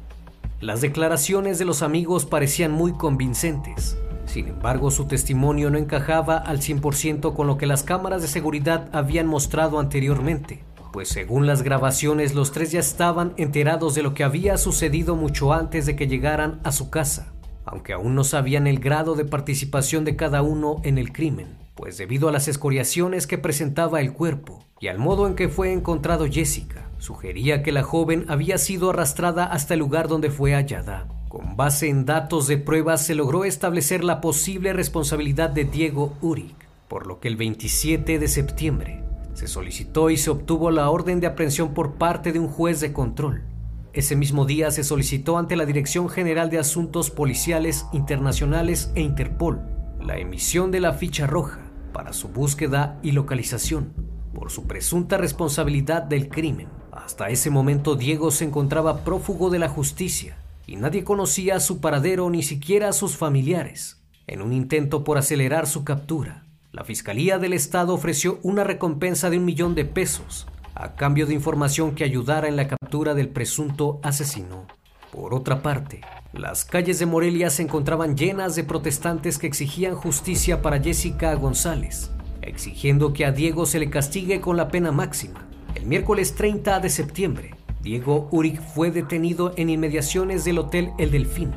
Las 0.61 0.81
declaraciones 0.81 1.57
de 1.57 1.65
los 1.65 1.81
amigos 1.81 2.25
parecían 2.25 2.71
muy 2.71 2.93
convincentes, 2.93 3.97
sin 4.25 4.47
embargo 4.47 4.91
su 4.91 5.05
testimonio 5.05 5.69
no 5.69 5.77
encajaba 5.77 6.37
al 6.37 6.59
100% 6.59 7.33
con 7.33 7.47
lo 7.47 7.57
que 7.57 7.67
las 7.67 7.83
cámaras 7.83 8.21
de 8.21 8.27
seguridad 8.27 8.89
habían 8.91 9.27
mostrado 9.27 9.79
anteriormente, 9.79 10.63
pues 10.91 11.09
según 11.09 11.47
las 11.47 11.61
grabaciones 11.61 12.35
los 12.35 12.51
tres 12.51 12.71
ya 12.71 12.79
estaban 12.79 13.33
enterados 13.37 13.95
de 13.95 14.03
lo 14.03 14.13
que 14.13 14.23
había 14.23 14.57
sucedido 14.57 15.15
mucho 15.15 15.53
antes 15.53 15.85
de 15.85 15.95
que 15.95 16.07
llegaran 16.07 16.59
a 16.63 16.71
su 16.71 16.89
casa 16.89 17.35
aunque 17.65 17.93
aún 17.93 18.15
no 18.15 18.23
sabían 18.23 18.67
el 18.67 18.79
grado 18.79 19.15
de 19.15 19.25
participación 19.25 20.05
de 20.05 20.15
cada 20.15 20.41
uno 20.41 20.81
en 20.83 20.97
el 20.97 21.11
crimen, 21.11 21.57
pues 21.73 21.97
debido 21.97 22.29
a 22.29 22.31
las 22.31 22.47
escoriaciones 22.47 23.27
que 23.27 23.37
presentaba 23.37 23.99
el 23.99 24.13
cuerpo 24.13 24.63
y 24.79 24.87
al 24.87 24.99
modo 24.99 25.27
en 25.27 25.35
que 25.35 25.49
fue 25.49 25.73
encontrado 25.73 26.27
Jessica, 26.27 26.89
sugería 26.99 27.63
que 27.63 27.71
la 27.71 27.83
joven 27.83 28.25
había 28.27 28.57
sido 28.57 28.91
arrastrada 28.91 29.45
hasta 29.45 29.73
el 29.73 29.79
lugar 29.79 30.07
donde 30.07 30.29
fue 30.29 30.53
hallada. 30.53 31.07
Con 31.35 31.57
base 31.57 31.89
en 31.89 32.05
datos 32.05 32.47
de 32.47 32.57
pruebas 32.57 33.05
se 33.05 33.13
logró 33.13 33.43
establecer 33.43 34.05
la 34.05 34.21
posible 34.21 34.71
responsabilidad 34.71 35.49
de 35.49 35.65
Diego 35.65 36.13
Uric, 36.21 36.55
por 36.87 37.07
lo 37.07 37.19
que 37.19 37.27
el 37.27 37.35
27 37.35 38.19
de 38.19 38.27
septiembre 38.29 39.03
se 39.33 39.47
solicitó 39.47 40.09
y 40.09 40.15
se 40.15 40.29
obtuvo 40.29 40.71
la 40.71 40.89
orden 40.89 41.19
de 41.19 41.27
aprehensión 41.27 41.73
por 41.73 41.95
parte 41.95 42.31
de 42.31 42.39
un 42.39 42.47
juez 42.47 42.79
de 42.79 42.93
control, 42.93 43.43
ese 43.91 44.15
mismo 44.15 44.45
día 44.45 44.71
se 44.71 44.85
solicitó 44.85 45.37
ante 45.37 45.57
la 45.57 45.65
Dirección 45.65 46.07
General 46.07 46.49
de 46.49 46.59
Asuntos 46.59 47.11
Policiales 47.11 47.85
Internacionales 47.91 48.93
e 48.95 49.01
Interpol 49.01 49.59
la 49.99 50.17
emisión 50.17 50.71
de 50.71 50.79
la 50.79 50.93
ficha 50.93 51.27
roja 51.27 51.59
para 51.91 52.13
su 52.13 52.29
búsqueda 52.29 52.97
y 53.03 53.11
localización 53.11 53.91
por 54.33 54.51
su 54.51 54.67
presunta 54.67 55.17
responsabilidad 55.17 56.01
del 56.01 56.29
crimen. 56.29 56.69
Hasta 56.93 57.27
ese 57.27 57.49
momento 57.49 57.97
Diego 57.97 58.31
se 58.31 58.45
encontraba 58.45 59.03
prófugo 59.03 59.49
de 59.49 59.59
la 59.59 59.67
justicia 59.67 60.37
y 60.67 60.75
nadie 60.75 61.03
conocía 61.03 61.59
su 61.59 61.79
paradero 61.79 62.29
ni 62.29 62.43
siquiera 62.43 62.89
a 62.89 62.93
sus 62.93 63.17
familiares. 63.17 64.01
En 64.27 64.41
un 64.41 64.53
intento 64.53 65.03
por 65.03 65.17
acelerar 65.17 65.67
su 65.67 65.83
captura, 65.83 66.45
la 66.71 66.83
Fiscalía 66.83 67.37
del 67.37 67.53
Estado 67.53 67.93
ofreció 67.93 68.39
una 68.43 68.63
recompensa 68.63 69.29
de 69.29 69.37
un 69.37 69.45
millón 69.45 69.75
de 69.75 69.85
pesos 69.85 70.47
a 70.73 70.95
cambio 70.95 71.25
de 71.25 71.33
información 71.33 71.95
que 71.95 72.03
ayudara 72.03 72.47
en 72.47 72.57
la 72.57 72.67
captura 72.67 73.13
del 73.13 73.29
presunto 73.29 73.99
asesino. 74.03 74.67
Por 75.11 75.33
otra 75.33 75.61
parte, 75.61 76.01
las 76.33 76.65
calles 76.65 76.99
de 76.99 77.05
Morelia 77.05 77.49
se 77.49 77.63
encontraban 77.63 78.17
llenas 78.17 78.55
de 78.55 78.65
protestantes 78.65 79.37
que 79.37 79.47
exigían 79.47 79.95
justicia 79.95 80.61
para 80.61 80.81
Jessica 80.81 81.33
González, 81.35 82.11
exigiendo 82.41 83.13
que 83.13 83.23
a 83.23 83.31
Diego 83.31 83.65
se 83.65 83.79
le 83.79 83.89
castigue 83.89 84.41
con 84.41 84.57
la 84.57 84.67
pena 84.67 84.91
máxima. 84.91 85.47
El 85.75 85.85
miércoles 85.85 86.35
30 86.35 86.81
de 86.81 86.89
septiembre, 86.89 87.55
Diego 87.85 88.27
Uric 88.31 88.59
fue 88.59 88.89
detenido 88.89 89.53
en 89.57 89.69
inmediaciones 89.69 90.43
del 90.43 90.57
Hotel 90.57 90.89
El 90.97 91.11
Delfín, 91.11 91.51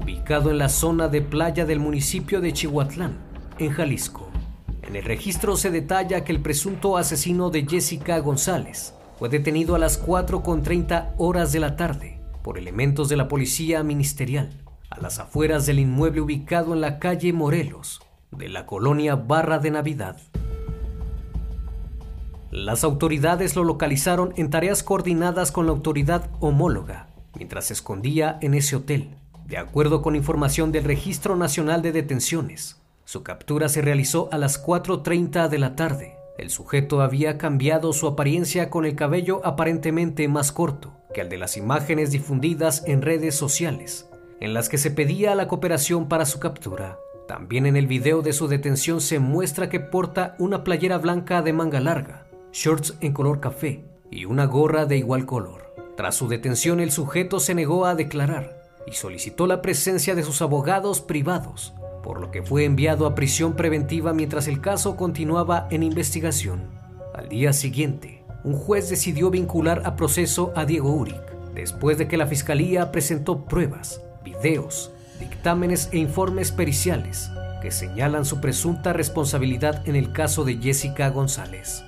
ubicado 0.00 0.50
en 0.50 0.56
la 0.56 0.70
zona 0.70 1.08
de 1.08 1.20
playa 1.20 1.66
del 1.66 1.78
municipio 1.78 2.40
de 2.40 2.54
Chihuatlán, 2.54 3.18
en 3.58 3.70
Jalisco. 3.70 4.30
En 4.80 4.96
el 4.96 5.04
registro 5.04 5.58
se 5.58 5.70
detalla 5.70 6.24
que 6.24 6.32
el 6.32 6.40
presunto 6.40 6.96
asesino 6.96 7.50
de 7.50 7.66
Jessica 7.66 8.18
González 8.20 8.94
fue 9.18 9.28
detenido 9.28 9.74
a 9.74 9.78
las 9.78 10.02
4.30 10.02 11.16
horas 11.18 11.52
de 11.52 11.60
la 11.60 11.76
tarde 11.76 12.18
por 12.42 12.56
elementos 12.56 13.10
de 13.10 13.18
la 13.18 13.28
policía 13.28 13.82
ministerial 13.82 14.64
a 14.88 15.02
las 15.02 15.18
afueras 15.18 15.66
del 15.66 15.80
inmueble 15.80 16.22
ubicado 16.22 16.72
en 16.72 16.80
la 16.80 16.98
calle 16.98 17.34
Morelos 17.34 18.00
de 18.30 18.48
la 18.48 18.64
colonia 18.64 19.16
Barra 19.16 19.58
de 19.58 19.70
Navidad. 19.70 20.16
Las 22.54 22.84
autoridades 22.84 23.56
lo 23.56 23.64
localizaron 23.64 24.32
en 24.36 24.48
tareas 24.48 24.84
coordinadas 24.84 25.50
con 25.50 25.66
la 25.66 25.72
autoridad 25.72 26.30
homóloga 26.38 27.08
mientras 27.34 27.64
se 27.64 27.72
escondía 27.72 28.38
en 28.42 28.54
ese 28.54 28.76
hotel, 28.76 29.16
de 29.44 29.58
acuerdo 29.58 30.02
con 30.02 30.14
información 30.14 30.70
del 30.70 30.84
Registro 30.84 31.34
Nacional 31.34 31.82
de 31.82 31.90
Detenciones. 31.90 32.80
Su 33.06 33.24
captura 33.24 33.68
se 33.68 33.82
realizó 33.82 34.28
a 34.30 34.38
las 34.38 34.64
4.30 34.64 35.48
de 35.48 35.58
la 35.58 35.74
tarde. 35.74 36.14
El 36.38 36.48
sujeto 36.48 37.00
había 37.00 37.38
cambiado 37.38 37.92
su 37.92 38.06
apariencia 38.06 38.70
con 38.70 38.84
el 38.84 38.94
cabello 38.94 39.40
aparentemente 39.44 40.28
más 40.28 40.52
corto 40.52 40.92
que 41.12 41.22
el 41.22 41.28
de 41.28 41.38
las 41.38 41.56
imágenes 41.56 42.12
difundidas 42.12 42.84
en 42.86 43.02
redes 43.02 43.34
sociales, 43.34 44.08
en 44.38 44.54
las 44.54 44.68
que 44.68 44.78
se 44.78 44.92
pedía 44.92 45.34
la 45.34 45.48
cooperación 45.48 46.06
para 46.06 46.24
su 46.24 46.38
captura. 46.38 47.00
También 47.26 47.66
en 47.66 47.76
el 47.76 47.88
video 47.88 48.22
de 48.22 48.32
su 48.32 48.46
detención 48.46 49.00
se 49.00 49.18
muestra 49.18 49.68
que 49.68 49.80
porta 49.80 50.36
una 50.38 50.62
playera 50.62 50.98
blanca 50.98 51.42
de 51.42 51.52
manga 51.52 51.80
larga, 51.80 52.23
shorts 52.54 52.94
en 53.02 53.12
color 53.12 53.40
café 53.40 53.84
y 54.10 54.24
una 54.24 54.46
gorra 54.46 54.86
de 54.86 54.96
igual 54.96 55.26
color. 55.26 55.74
Tras 55.96 56.14
su 56.14 56.28
detención 56.28 56.80
el 56.80 56.90
sujeto 56.90 57.38
se 57.38 57.54
negó 57.54 57.84
a 57.84 57.94
declarar 57.94 58.62
y 58.86 58.92
solicitó 58.92 59.46
la 59.46 59.60
presencia 59.60 60.14
de 60.14 60.22
sus 60.22 60.40
abogados 60.40 61.02
privados 61.02 61.74
por 62.04 62.20
lo 62.20 62.30
que 62.30 62.42
fue 62.42 62.64
enviado 62.64 63.06
a 63.06 63.14
prisión 63.14 63.54
preventiva 63.54 64.12
mientras 64.12 64.46
el 64.46 64.60
caso 64.60 64.94
continuaba 64.94 65.66
en 65.70 65.82
investigación. 65.82 66.68
Al 67.14 67.30
día 67.30 67.54
siguiente, 67.54 68.22
un 68.44 68.52
juez 68.52 68.90
decidió 68.90 69.30
vincular 69.30 69.82
a 69.86 69.96
proceso 69.96 70.52
a 70.54 70.66
Diego 70.66 70.92
Uric, 70.92 71.34
después 71.54 71.96
de 71.96 72.06
que 72.06 72.18
la 72.18 72.26
fiscalía 72.26 72.92
presentó 72.92 73.46
pruebas, 73.46 74.02
videos, 74.22 74.92
dictámenes 75.18 75.88
e 75.92 75.98
informes 75.98 76.52
periciales 76.52 77.30
que 77.62 77.70
señalan 77.70 78.26
su 78.26 78.42
presunta 78.42 78.92
responsabilidad 78.92 79.88
en 79.88 79.96
el 79.96 80.12
caso 80.12 80.44
de 80.44 80.58
Jessica 80.58 81.08
González. 81.08 81.84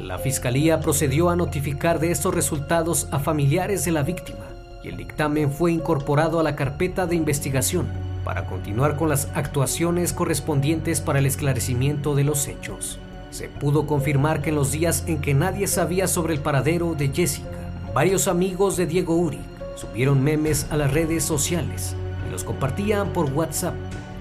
La 0.00 0.18
fiscalía 0.18 0.78
procedió 0.78 1.28
a 1.28 1.36
notificar 1.36 1.98
de 1.98 2.12
estos 2.12 2.32
resultados 2.32 3.08
a 3.10 3.18
familiares 3.18 3.84
de 3.84 3.90
la 3.90 4.04
víctima 4.04 4.44
y 4.82 4.88
el 4.88 4.96
dictamen 4.96 5.50
fue 5.50 5.72
incorporado 5.72 6.38
a 6.38 6.44
la 6.44 6.54
carpeta 6.54 7.06
de 7.06 7.16
investigación 7.16 7.86
para 8.24 8.46
continuar 8.46 8.96
con 8.96 9.08
las 9.08 9.28
actuaciones 9.34 10.12
correspondientes 10.12 11.00
para 11.00 11.18
el 11.18 11.26
esclarecimiento 11.26 12.14
de 12.14 12.22
los 12.22 12.46
hechos. 12.46 13.00
Se 13.30 13.48
pudo 13.48 13.86
confirmar 13.86 14.40
que 14.40 14.50
en 14.50 14.56
los 14.56 14.70
días 14.70 15.02
en 15.08 15.20
que 15.20 15.34
nadie 15.34 15.66
sabía 15.66 16.06
sobre 16.06 16.34
el 16.34 16.40
paradero 16.40 16.94
de 16.94 17.08
Jessica, 17.08 17.48
varios 17.92 18.28
amigos 18.28 18.76
de 18.76 18.86
Diego 18.86 19.16
Uri 19.16 19.40
subieron 19.74 20.22
memes 20.22 20.68
a 20.70 20.76
las 20.76 20.92
redes 20.92 21.24
sociales 21.24 21.96
y 22.26 22.30
los 22.30 22.44
compartían 22.44 23.12
por 23.12 23.32
WhatsApp, 23.32 23.74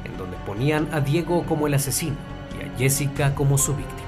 en 0.05 0.17
donde 0.17 0.37
ponían 0.45 0.87
a 0.91 1.01
Diego 1.01 1.45
como 1.45 1.67
el 1.67 1.75
asesino 1.75 2.15
y 2.59 2.65
a 2.65 2.77
Jessica 2.77 3.35
como 3.35 3.59
su 3.59 3.75
víctima. 3.75 4.06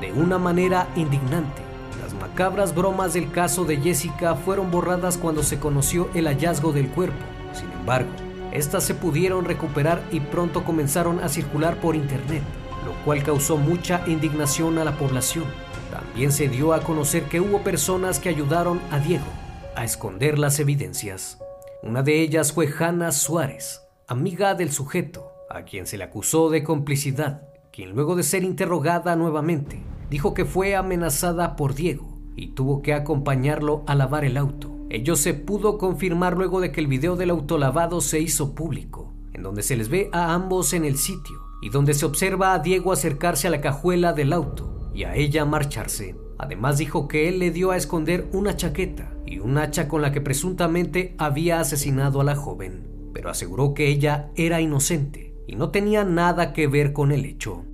De 0.00 0.12
una 0.12 0.38
manera 0.38 0.88
indignante, 0.96 1.62
las 2.00 2.14
macabras 2.14 2.74
bromas 2.74 3.14
del 3.14 3.30
caso 3.30 3.64
de 3.64 3.78
Jessica 3.78 4.34
fueron 4.34 4.70
borradas 4.70 5.18
cuando 5.18 5.42
se 5.42 5.58
conoció 5.58 6.08
el 6.14 6.26
hallazgo 6.26 6.72
del 6.72 6.88
cuerpo. 6.88 7.18
Sin 7.52 7.70
embargo, 7.72 8.10
estas 8.52 8.84
se 8.84 8.94
pudieron 8.94 9.44
recuperar 9.44 10.02
y 10.10 10.20
pronto 10.20 10.64
comenzaron 10.64 11.20
a 11.20 11.28
circular 11.28 11.80
por 11.80 11.96
internet, 11.96 12.42
lo 12.86 12.92
cual 13.04 13.22
causó 13.22 13.56
mucha 13.56 14.02
indignación 14.06 14.78
a 14.78 14.84
la 14.84 14.96
población. 14.96 15.44
También 15.90 16.32
se 16.32 16.48
dio 16.48 16.72
a 16.72 16.80
conocer 16.80 17.24
que 17.24 17.40
hubo 17.40 17.62
personas 17.62 18.20
que 18.20 18.28
ayudaron 18.28 18.80
a 18.90 18.98
Diego 19.00 19.26
a 19.78 19.84
esconder 19.84 20.38
las 20.38 20.58
evidencias. 20.58 21.38
Una 21.82 22.02
de 22.02 22.20
ellas 22.20 22.52
fue 22.52 22.68
Hannah 22.78 23.12
Suárez, 23.12 23.82
amiga 24.08 24.54
del 24.54 24.72
sujeto, 24.72 25.32
a 25.48 25.62
quien 25.62 25.86
se 25.86 25.96
le 25.96 26.04
acusó 26.04 26.50
de 26.50 26.64
complicidad, 26.64 27.47
luego 27.86 28.16
de 28.16 28.22
ser 28.22 28.44
interrogada 28.44 29.16
nuevamente, 29.16 29.82
dijo 30.10 30.34
que 30.34 30.44
fue 30.44 30.74
amenazada 30.74 31.56
por 31.56 31.74
Diego 31.74 32.18
y 32.36 32.48
tuvo 32.48 32.82
que 32.82 32.94
acompañarlo 32.94 33.82
a 33.86 33.94
lavar 33.94 34.24
el 34.24 34.36
auto. 34.36 34.74
Ello 34.90 35.16
se 35.16 35.34
pudo 35.34 35.76
confirmar 35.76 36.36
luego 36.36 36.60
de 36.60 36.72
que 36.72 36.80
el 36.80 36.86
video 36.86 37.16
del 37.16 37.30
autolavado 37.30 38.00
se 38.00 38.20
hizo 38.20 38.54
público, 38.54 39.12
en 39.32 39.42
donde 39.42 39.62
se 39.62 39.76
les 39.76 39.88
ve 39.88 40.08
a 40.12 40.32
ambos 40.32 40.72
en 40.72 40.84
el 40.84 40.96
sitio 40.96 41.36
y 41.60 41.68
donde 41.68 41.94
se 41.94 42.06
observa 42.06 42.54
a 42.54 42.58
Diego 42.60 42.92
acercarse 42.92 43.48
a 43.48 43.50
la 43.50 43.60
cajuela 43.60 44.12
del 44.12 44.32
auto 44.32 44.90
y 44.94 45.04
a 45.04 45.14
ella 45.14 45.44
marcharse. 45.44 46.16
Además 46.38 46.78
dijo 46.78 47.08
que 47.08 47.28
él 47.28 47.38
le 47.38 47.50
dio 47.50 47.70
a 47.70 47.76
esconder 47.76 48.28
una 48.32 48.56
chaqueta 48.56 49.12
y 49.26 49.40
un 49.40 49.58
hacha 49.58 49.88
con 49.88 50.02
la 50.02 50.12
que 50.12 50.20
presuntamente 50.20 51.14
había 51.18 51.60
asesinado 51.60 52.20
a 52.20 52.24
la 52.24 52.36
joven, 52.36 53.10
pero 53.12 53.28
aseguró 53.28 53.74
que 53.74 53.88
ella 53.88 54.30
era 54.36 54.60
inocente 54.60 55.34
y 55.46 55.56
no 55.56 55.70
tenía 55.70 56.04
nada 56.04 56.52
que 56.52 56.66
ver 56.66 56.92
con 56.92 57.10
el 57.10 57.24
hecho. 57.24 57.64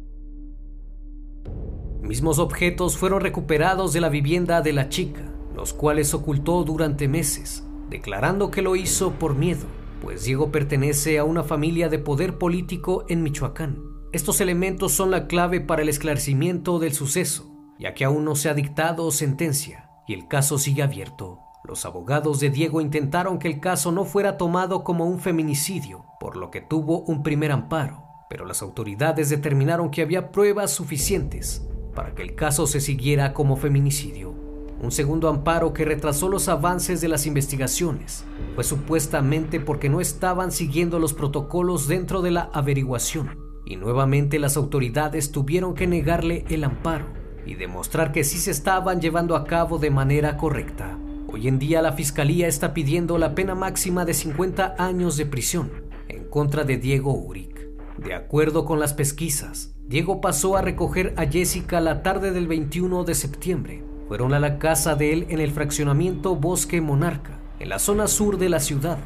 Mismos 2.05 2.39
objetos 2.39 2.99
fueron 2.99 3.23
recuperados 3.23 3.95
de 3.95 4.03
la 4.03 4.11
vivienda 4.11 4.61
de 4.61 4.75
la 4.75 4.91
chica, 4.91 5.23
los 5.57 5.73
cuales 5.73 6.13
ocultó 6.13 6.63
durante 6.63 7.09
meses, 7.09 7.67
declarando 7.89 8.51
que 8.51 8.61
lo 8.61 8.77
hizo 8.77 9.13
por 9.13 9.35
miedo, 9.35 9.65
pues 10.03 10.25
Diego 10.25 10.53
pertenece 10.53 11.19
a 11.19 11.25
una 11.25 11.45
familia 11.45 11.89
de 11.89 11.99
poder 11.99 12.37
político 12.37 13.07
en 13.09 13.23
Michoacán. 13.23 13.79
Estos 14.13 14.43
elementos 14.43 14.93
son 14.93 15.11
la 15.11 15.27
clave 15.27 15.63
para 15.63 15.81
el 15.81 15.89
esclarecimiento 15.89 16.79
del 16.79 16.93
suceso, 16.93 17.51
ya 17.79 17.95
que 17.95 18.05
aún 18.05 18.27
no 18.27 18.37
se 18.37 18.51
ha 18.51 18.55
dictado 18.55 19.11
sentencia 19.11 19.89
y 20.07 20.13
el 20.13 20.29
caso 20.29 20.59
sigue 20.59 20.83
abierto. 20.83 21.41
Los 21.65 21.87
abogados 21.87 22.39
de 22.39 22.51
Diego 22.51 22.83
intentaron 22.83 23.39
que 23.39 23.49
el 23.49 23.61
caso 23.61 23.93
no 23.93 24.05
fuera 24.05 24.37
tomado 24.37 24.85
como 24.85 25.07
un 25.07 25.21
feminicidio, 25.21 26.05
por 26.21 26.37
lo 26.37 26.51
que 26.51 26.61
tuvo 26.61 27.01
un 27.01 27.23
primer 27.23 27.51
amparo, 27.51 28.05
pero 28.29 28.45
las 28.45 28.61
autoridades 28.61 29.31
determinaron 29.31 29.91
que 29.91 30.03
había 30.03 30.31
pruebas 30.31 30.71
suficientes 30.71 31.67
para 31.95 32.15
que 32.15 32.23
el 32.23 32.35
caso 32.35 32.67
se 32.67 32.81
siguiera 32.81 33.33
como 33.33 33.57
feminicidio. 33.57 34.35
Un 34.81 34.91
segundo 34.91 35.29
amparo 35.29 35.73
que 35.73 35.85
retrasó 35.85 36.29
los 36.29 36.49
avances 36.49 37.01
de 37.01 37.09
las 37.09 37.27
investigaciones 37.27 38.25
fue 38.55 38.65
supuestamente 38.65 39.61
porque 39.61 39.89
no 39.89 40.01
estaban 40.01 40.53
siguiendo 40.53 40.99
los 40.99 41.15
protocolos 41.15 41.89
dentro 41.89 42.21
de 42.23 42.33
la 42.33 42.51
averiguación 42.53 43.39
y 43.65 43.77
nuevamente 43.77 44.39
las 44.39 44.57
autoridades 44.57 45.33
tuvieron 45.33 45.75
que 45.75 45.87
negarle 45.87 46.45
el 46.51 46.65
amparo 46.65 47.07
y 47.47 47.55
demostrar 47.55 48.13
que 48.13 48.25
sí 48.25 48.39
se 48.39 48.51
estaban 48.51 49.01
llevando 49.01 49.37
a 49.37 49.45
cabo 49.45 49.79
de 49.79 49.91
manera 49.91 50.37
correcta. 50.37 50.99
Hoy 51.29 51.49
en 51.49 51.59
día 51.59 51.83
la 51.83 51.93
fiscalía 51.93 52.47
está 52.47 52.75
pidiendo 52.75 53.19
la 53.19 53.35
pena 53.35 53.55
máxima 53.55 54.05
de 54.05 54.15
50 54.15 54.77
años 54.79 55.17
de 55.17 55.27
prisión 55.27 55.71
en 56.09 56.29
contra 56.29 56.65
de 56.65 56.77
Diego 56.77 57.15
Uric. 57.15 57.69
De 57.99 58.15
acuerdo 58.15 58.65
con 58.65 58.81
las 58.81 58.93
pesquisas, 58.93 59.74
Diego 59.87 60.23
pasó 60.23 60.57
a 60.57 60.63
recoger 60.63 61.13
a 61.19 61.27
Jessica 61.27 61.79
la 61.81 62.03
tarde 62.03 62.31
del 62.31 62.47
21 62.47 63.05
de 63.05 63.15
septiembre. 63.15 63.85
Fueron 64.09 64.33
a 64.33 64.41
la 64.41 64.59
casa 64.59 64.95
de 64.95 65.13
él 65.13 65.27
en 65.29 65.41
el 65.41 65.51
fraccionamiento 65.51 66.37
Bosque 66.37 66.81
Monarca, 66.81 67.39
en 67.61 67.69
la 67.69 67.79
zona 67.79 68.09
sur 68.09 68.39
de 68.39 68.49
la 68.49 68.61
ciudad. 68.61 68.99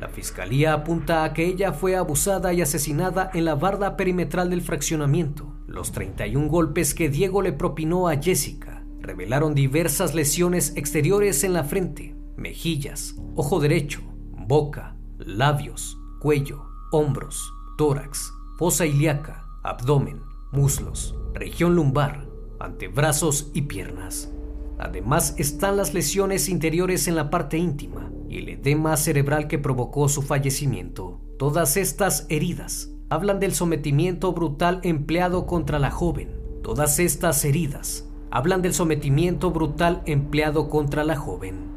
La 0.00 0.08
fiscalía 0.08 0.72
apunta 0.72 1.22
a 1.22 1.32
que 1.32 1.46
ella 1.46 1.72
fue 1.72 1.94
abusada 1.94 2.52
y 2.52 2.62
asesinada 2.62 3.30
en 3.32 3.44
la 3.44 3.54
barda 3.54 3.96
perimetral 3.96 4.50
del 4.50 4.62
fraccionamiento. 4.62 5.54
Los 5.68 5.92
31 5.92 6.48
golpes 6.48 6.94
que 6.94 7.08
Diego 7.08 7.40
le 7.40 7.52
propinó 7.52 8.08
a 8.08 8.16
Jessica 8.16 8.84
revelaron 9.00 9.54
diversas 9.54 10.14
lesiones 10.14 10.72
exteriores 10.76 11.44
en 11.44 11.52
la 11.52 11.62
frente, 11.62 12.16
mejillas, 12.36 13.16
ojo 13.36 13.60
derecho, 13.60 14.00
boca, 14.32 14.96
labios, 15.18 15.96
cuello, 16.20 16.64
hombros, 16.90 17.52
tórax, 17.76 18.32
fosa 18.58 18.86
ilíaca, 18.86 19.43
abdomen, 19.64 20.20
muslos, 20.52 21.16
región 21.32 21.74
lumbar, 21.74 22.28
antebrazos 22.60 23.50
y 23.54 23.62
piernas. 23.62 24.30
Además 24.78 25.34
están 25.38 25.76
las 25.76 25.94
lesiones 25.94 26.48
interiores 26.48 27.08
en 27.08 27.16
la 27.16 27.30
parte 27.30 27.56
íntima 27.56 28.12
y 28.28 28.38
el 28.38 28.50
edema 28.50 28.96
cerebral 28.96 29.48
que 29.48 29.58
provocó 29.58 30.08
su 30.08 30.20
fallecimiento. 30.20 31.20
Todas 31.38 31.76
estas 31.76 32.26
heridas 32.28 32.90
hablan 33.08 33.40
del 33.40 33.54
sometimiento 33.54 34.32
brutal 34.32 34.80
empleado 34.82 35.46
contra 35.46 35.78
la 35.78 35.90
joven. 35.90 36.40
Todas 36.62 36.98
estas 36.98 37.44
heridas 37.44 38.08
hablan 38.30 38.60
del 38.62 38.74
sometimiento 38.74 39.50
brutal 39.50 40.02
empleado 40.06 40.68
contra 40.68 41.04
la 41.04 41.16
joven. 41.16 41.72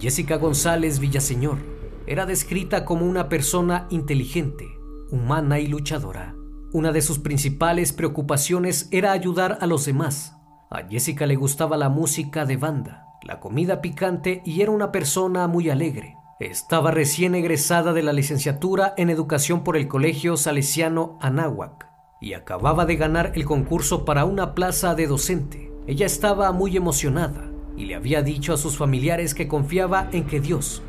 Jessica 0.00 0.36
González 0.36 0.98
Villaseñor 0.98 1.58
era 2.06 2.26
descrita 2.26 2.84
como 2.84 3.06
una 3.06 3.28
persona 3.28 3.86
inteligente, 3.90 4.66
humana 5.10 5.60
y 5.60 5.66
luchadora. 5.66 6.37
Una 6.70 6.92
de 6.92 7.00
sus 7.00 7.18
principales 7.18 7.94
preocupaciones 7.94 8.88
era 8.90 9.12
ayudar 9.12 9.56
a 9.62 9.66
los 9.66 9.86
demás. 9.86 10.36
A 10.70 10.86
Jessica 10.86 11.24
le 11.24 11.34
gustaba 11.34 11.78
la 11.78 11.88
música 11.88 12.44
de 12.44 12.58
banda, 12.58 13.06
la 13.22 13.40
comida 13.40 13.80
picante 13.80 14.42
y 14.44 14.60
era 14.60 14.70
una 14.70 14.92
persona 14.92 15.48
muy 15.48 15.70
alegre. 15.70 16.16
Estaba 16.40 16.90
recién 16.90 17.34
egresada 17.34 17.94
de 17.94 18.02
la 18.02 18.12
licenciatura 18.12 18.92
en 18.98 19.08
educación 19.08 19.64
por 19.64 19.78
el 19.78 19.88
Colegio 19.88 20.36
Salesiano 20.36 21.18
Anáhuac 21.22 21.88
y 22.20 22.34
acababa 22.34 22.84
de 22.84 22.96
ganar 22.96 23.32
el 23.34 23.46
concurso 23.46 24.04
para 24.04 24.26
una 24.26 24.54
plaza 24.54 24.94
de 24.94 25.06
docente. 25.06 25.72
Ella 25.86 26.04
estaba 26.04 26.52
muy 26.52 26.76
emocionada 26.76 27.50
y 27.78 27.86
le 27.86 27.94
había 27.94 28.22
dicho 28.22 28.52
a 28.52 28.58
sus 28.58 28.76
familiares 28.76 29.34
que 29.34 29.48
confiaba 29.48 30.10
en 30.12 30.26
que 30.26 30.40
Dios 30.40 30.82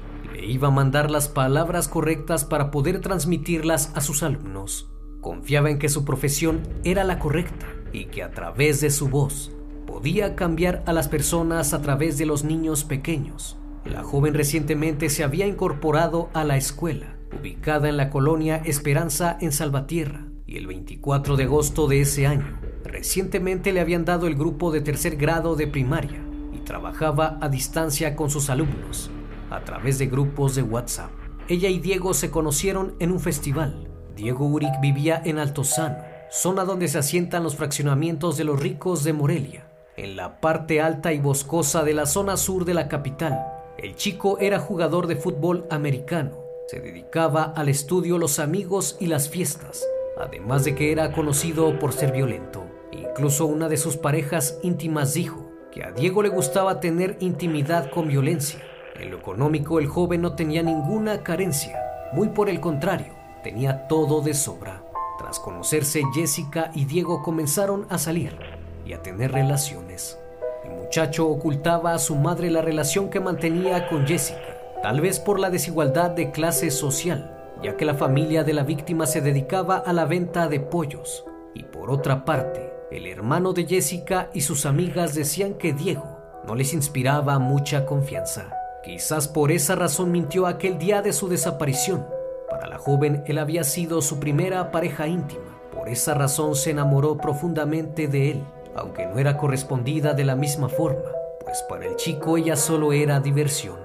iba 0.44 0.68
a 0.68 0.72
mandar 0.72 1.10
las 1.10 1.30
palabras 1.30 1.88
correctas 1.88 2.44
para 2.44 2.70
poder 2.70 3.00
transmitirlas 3.00 3.94
a 3.96 4.02
sus 4.02 4.24
alumnos. 4.24 4.90
Confiaba 5.22 5.70
en 5.70 5.80
que 5.80 5.90
su 5.90 6.06
profesión 6.06 6.62
era 6.84 7.04
la 7.04 7.20
correcta 7.20 7.68
y 7.92 8.06
que 8.06 8.24
a 8.24 8.32
través 8.32 8.82
de 8.82 8.90
su 8.90 9.10
voz 9.10 9.52
podía 9.86 10.36
cambiar 10.36 10.84
a 10.86 10.94
las 10.94 11.08
personas 11.08 11.74
a 11.74 11.82
través 11.82 12.18
de 12.18 12.26
los 12.26 12.44
niños 12.44 12.84
pequeños. 12.84 13.58
La 13.86 14.04
joven 14.04 14.34
recientemente 14.34 15.10
se 15.10 15.24
había 15.24 15.48
incorporado 15.48 16.30
a 16.34 16.44
la 16.44 16.58
escuela, 16.58 17.18
ubicada 17.40 17.90
en 17.90 17.98
la 17.98 18.10
colonia 18.10 18.58
Esperanza 18.66 19.38
en 19.42 19.52
Salvatierra, 19.52 20.26
y 20.46 20.58
el 20.58 20.68
24 20.68 21.36
de 21.38 21.44
agosto 21.44 21.88
de 21.88 22.02
ese 22.02 22.28
año, 22.28 22.60
recientemente 22.84 23.72
le 23.72 23.80
habían 23.80 24.06
dado 24.06 24.28
el 24.28 24.36
grupo 24.36 24.72
de 24.72 24.82
tercer 24.82 25.16
grado 25.16 25.56
de 25.56 25.68
primaria 25.68 26.22
y 26.54 26.60
trabajaba 26.60 27.38
a 27.42 27.50
distancia 27.50 28.16
con 28.16 28.30
sus 28.30 28.50
alumnos 28.50 29.12
a 29.50 29.64
través 29.64 30.00
de 30.00 30.08
grupos 30.08 30.56
de 30.56 30.64
WhatsApp. 30.64 31.12
Ella 31.48 31.70
y 31.70 31.80
Diego 31.80 32.14
se 32.14 32.30
conocieron 32.30 32.94
en 33.00 33.12
un 33.12 33.20
festival. 33.20 33.89
Diego 34.20 34.46
Uric 34.46 34.82
vivía 34.82 35.22
en 35.24 35.40
Altozano, 35.40 35.98
zona 36.30 36.66
donde 36.66 36.90
se 36.90 36.98
asientan 36.98 37.42
los 37.42 37.56
fraccionamientos 37.56 38.36
de 38.36 38.44
los 38.44 38.60
ricos 38.60 39.06
de 39.06 39.14
Morelia, 39.14 39.66
en 39.96 40.18
la 40.18 40.42
parte 40.42 40.82
alta 40.82 41.14
y 41.14 41.20
boscosa 41.20 41.84
de 41.84 41.94
la 41.94 42.06
zona 42.06 42.36
sur 42.36 42.66
de 42.66 42.74
la 42.74 42.90
capital. 42.90 43.42
El 43.78 43.96
chico 43.96 44.38
era 44.40 44.60
jugador 44.60 45.08
de 45.08 45.16
fútbol 45.16 45.66
americano. 45.70 46.32
Se 46.68 46.82
dedicaba 46.82 47.54
al 47.56 47.70
estudio, 47.70 48.18
los 48.18 48.40
amigos 48.40 48.98
y 49.00 49.08
las 49.08 49.30
fiestas, 49.30 49.88
además 50.20 50.66
de 50.66 50.76
que 50.76 50.92
era 50.92 51.14
conocido 51.14 51.80
por 51.80 51.94
ser 51.94 52.12
violento. 52.12 52.66
Incluso 52.92 53.46
una 53.46 53.70
de 53.70 53.78
sus 53.78 53.96
parejas 53.96 54.60
íntimas 54.64 55.14
dijo 55.14 55.50
que 55.72 55.86
a 55.86 55.92
Diego 55.92 56.24
le 56.24 56.30
gustaba 56.30 56.82
tener 56.82 57.16
intimidad 57.22 57.90
con 57.90 58.10
violencia 58.10 58.60
en 59.00 59.12
lo 59.12 59.18
económico 59.18 59.80
el 59.80 59.88
joven 59.88 60.22
no 60.22 60.36
tenía 60.36 60.62
ninguna 60.62 61.24
carencia, 61.24 61.80
muy 62.12 62.30
por 62.30 62.50
el 62.50 62.60
contrario, 62.60 63.14
tenía 63.44 63.88
todo 63.88 64.22
de 64.22 64.34
sobra. 64.34 64.84
Tras 65.18 65.40
conocerse, 65.40 66.02
Jessica 66.14 66.72
y 66.74 66.86
Diego 66.86 67.22
comenzaron 67.24 67.86
a 67.90 67.98
salir 67.98 68.38
y 68.86 68.94
a 68.94 69.02
tener 69.02 69.32
relaciones. 69.32 70.18
El 70.64 70.72
muchacho 70.72 71.28
ocultaba 71.28 71.94
a 71.94 72.00
su 72.00 72.16
madre 72.16 72.50
la 72.50 72.62
relación 72.62 73.10
que 73.10 73.20
mantenía 73.20 73.88
con 73.88 74.08
Jessica, 74.08 74.58
tal 74.82 75.02
vez 75.02 75.20
por 75.20 75.40
la 75.40 75.50
desigualdad 75.50 76.12
de 76.12 76.32
clase 76.32 76.72
social, 76.72 77.36
ya 77.62 77.76
que 77.76 77.86
la 77.86 77.96
familia 77.96 78.44
de 78.44 78.54
la 78.54 78.64
víctima 78.64 79.06
se 79.06 79.22
dedicaba 79.22 79.78
a 79.78 79.94
la 79.94 80.06
venta 80.06 80.48
de 80.48 80.60
pollos. 80.60 81.26
Y 81.54 81.64
por 81.64 81.92
otra 81.92 82.26
parte, 82.26 82.74
el 82.92 83.06
hermano 83.06 83.54
de 83.54 83.66
Jessica 83.66 84.30
y 84.34 84.42
sus 84.42 84.66
amigas 84.66 85.14
decían 85.14 85.56
que 85.56 85.74
Diego 85.74 86.18
no 86.48 86.56
les 86.56 86.74
inspiraba 86.74 87.38
mucha 87.38 87.86
confianza. 87.86 88.52
Quizás 88.84 89.28
por 89.28 89.52
esa 89.52 89.76
razón 89.76 90.12
mintió 90.12 90.48
aquel 90.48 90.80
día 90.80 91.02
de 91.02 91.14
su 91.14 91.28
desaparición. 91.28 92.08
Para 92.50 92.68
la 92.68 92.78
joven 92.78 93.24
él 93.28 93.38
había 93.38 93.64
sido 93.64 94.02
su 94.02 94.20
primera 94.20 94.72
pareja 94.72 95.08
íntima. 95.08 95.60
Por 95.74 95.90
esa 95.90 96.14
razón 96.14 96.56
se 96.56 96.72
enamoró 96.72 97.18
profundamente 97.18 98.08
de 98.08 98.32
él, 98.32 98.44
aunque 98.76 99.06
no 99.06 99.20
era 99.20 99.38
correspondida 99.38 100.14
de 100.14 100.26
la 100.26 100.36
misma 100.36 100.70
forma, 100.70 101.10
pues 101.44 101.64
para 101.70 101.86
el 101.86 101.96
chico 101.96 102.38
ella 102.38 102.56
solo 102.56 102.92
era 102.94 103.20
diversión. 103.20 103.78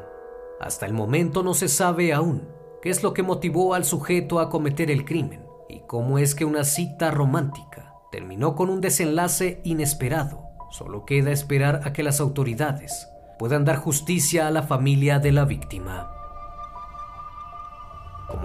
Hasta 0.60 0.86
el 0.86 0.92
momento 0.92 1.42
no 1.42 1.54
se 1.54 1.68
sabe 1.68 2.12
aún 2.12 2.48
qué 2.80 2.90
es 2.90 3.02
lo 3.02 3.12
que 3.12 3.22
motivó 3.22 3.74
al 3.74 3.84
sujeto 3.84 4.40
a 4.40 4.48
cometer 4.48 4.90
el 4.90 5.04
crimen 5.04 5.44
y 5.68 5.80
cómo 5.80 6.18
es 6.18 6.34
que 6.34 6.44
una 6.44 6.64
cita 6.64 7.10
romántica 7.10 7.94
terminó 8.10 8.54
con 8.54 8.70
un 8.70 8.80
desenlace 8.80 9.60
inesperado. 9.64 10.44
Solo 10.70 11.04
queda 11.04 11.30
esperar 11.30 11.82
a 11.84 11.92
que 11.92 12.02
las 12.02 12.20
autoridades 12.20 13.08
puedan 13.38 13.64
dar 13.64 13.76
justicia 13.76 14.46
a 14.46 14.50
la 14.50 14.62
familia 14.62 15.18
de 15.18 15.32
la 15.32 15.44
víctima. 15.44 16.10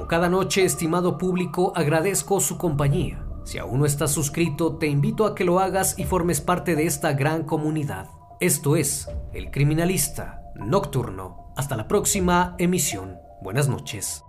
Cada 0.10 0.28
noche, 0.28 0.66
estimado 0.66 1.20
público, 1.20 1.72
agradezco 1.76 2.40
su 2.40 2.58
compañía. 2.58 3.24
Si 3.44 3.60
aún 3.60 3.82
no 3.82 3.86
estás 3.86 4.12
suscrito, 4.12 4.78
te 4.78 4.88
invito 4.88 5.28
a 5.28 5.36
que 5.36 5.44
lo 5.44 5.60
hagas 5.60 6.00
y 6.00 6.04
formes 6.04 6.42
parte 6.42 6.76
de 6.76 6.88
esta 6.88 7.14
gran 7.14 7.44
comunidad. 7.44 8.08
Esto 8.40 8.76
es 8.76 9.08
El 9.34 9.52
Criminalista 9.52 10.42
Nocturno. 10.56 11.54
Hasta 11.56 11.78
la 11.78 11.88
próxima 11.88 12.56
emisión. 12.58 13.20
Buenas 13.44 13.70
noches. 13.70 14.24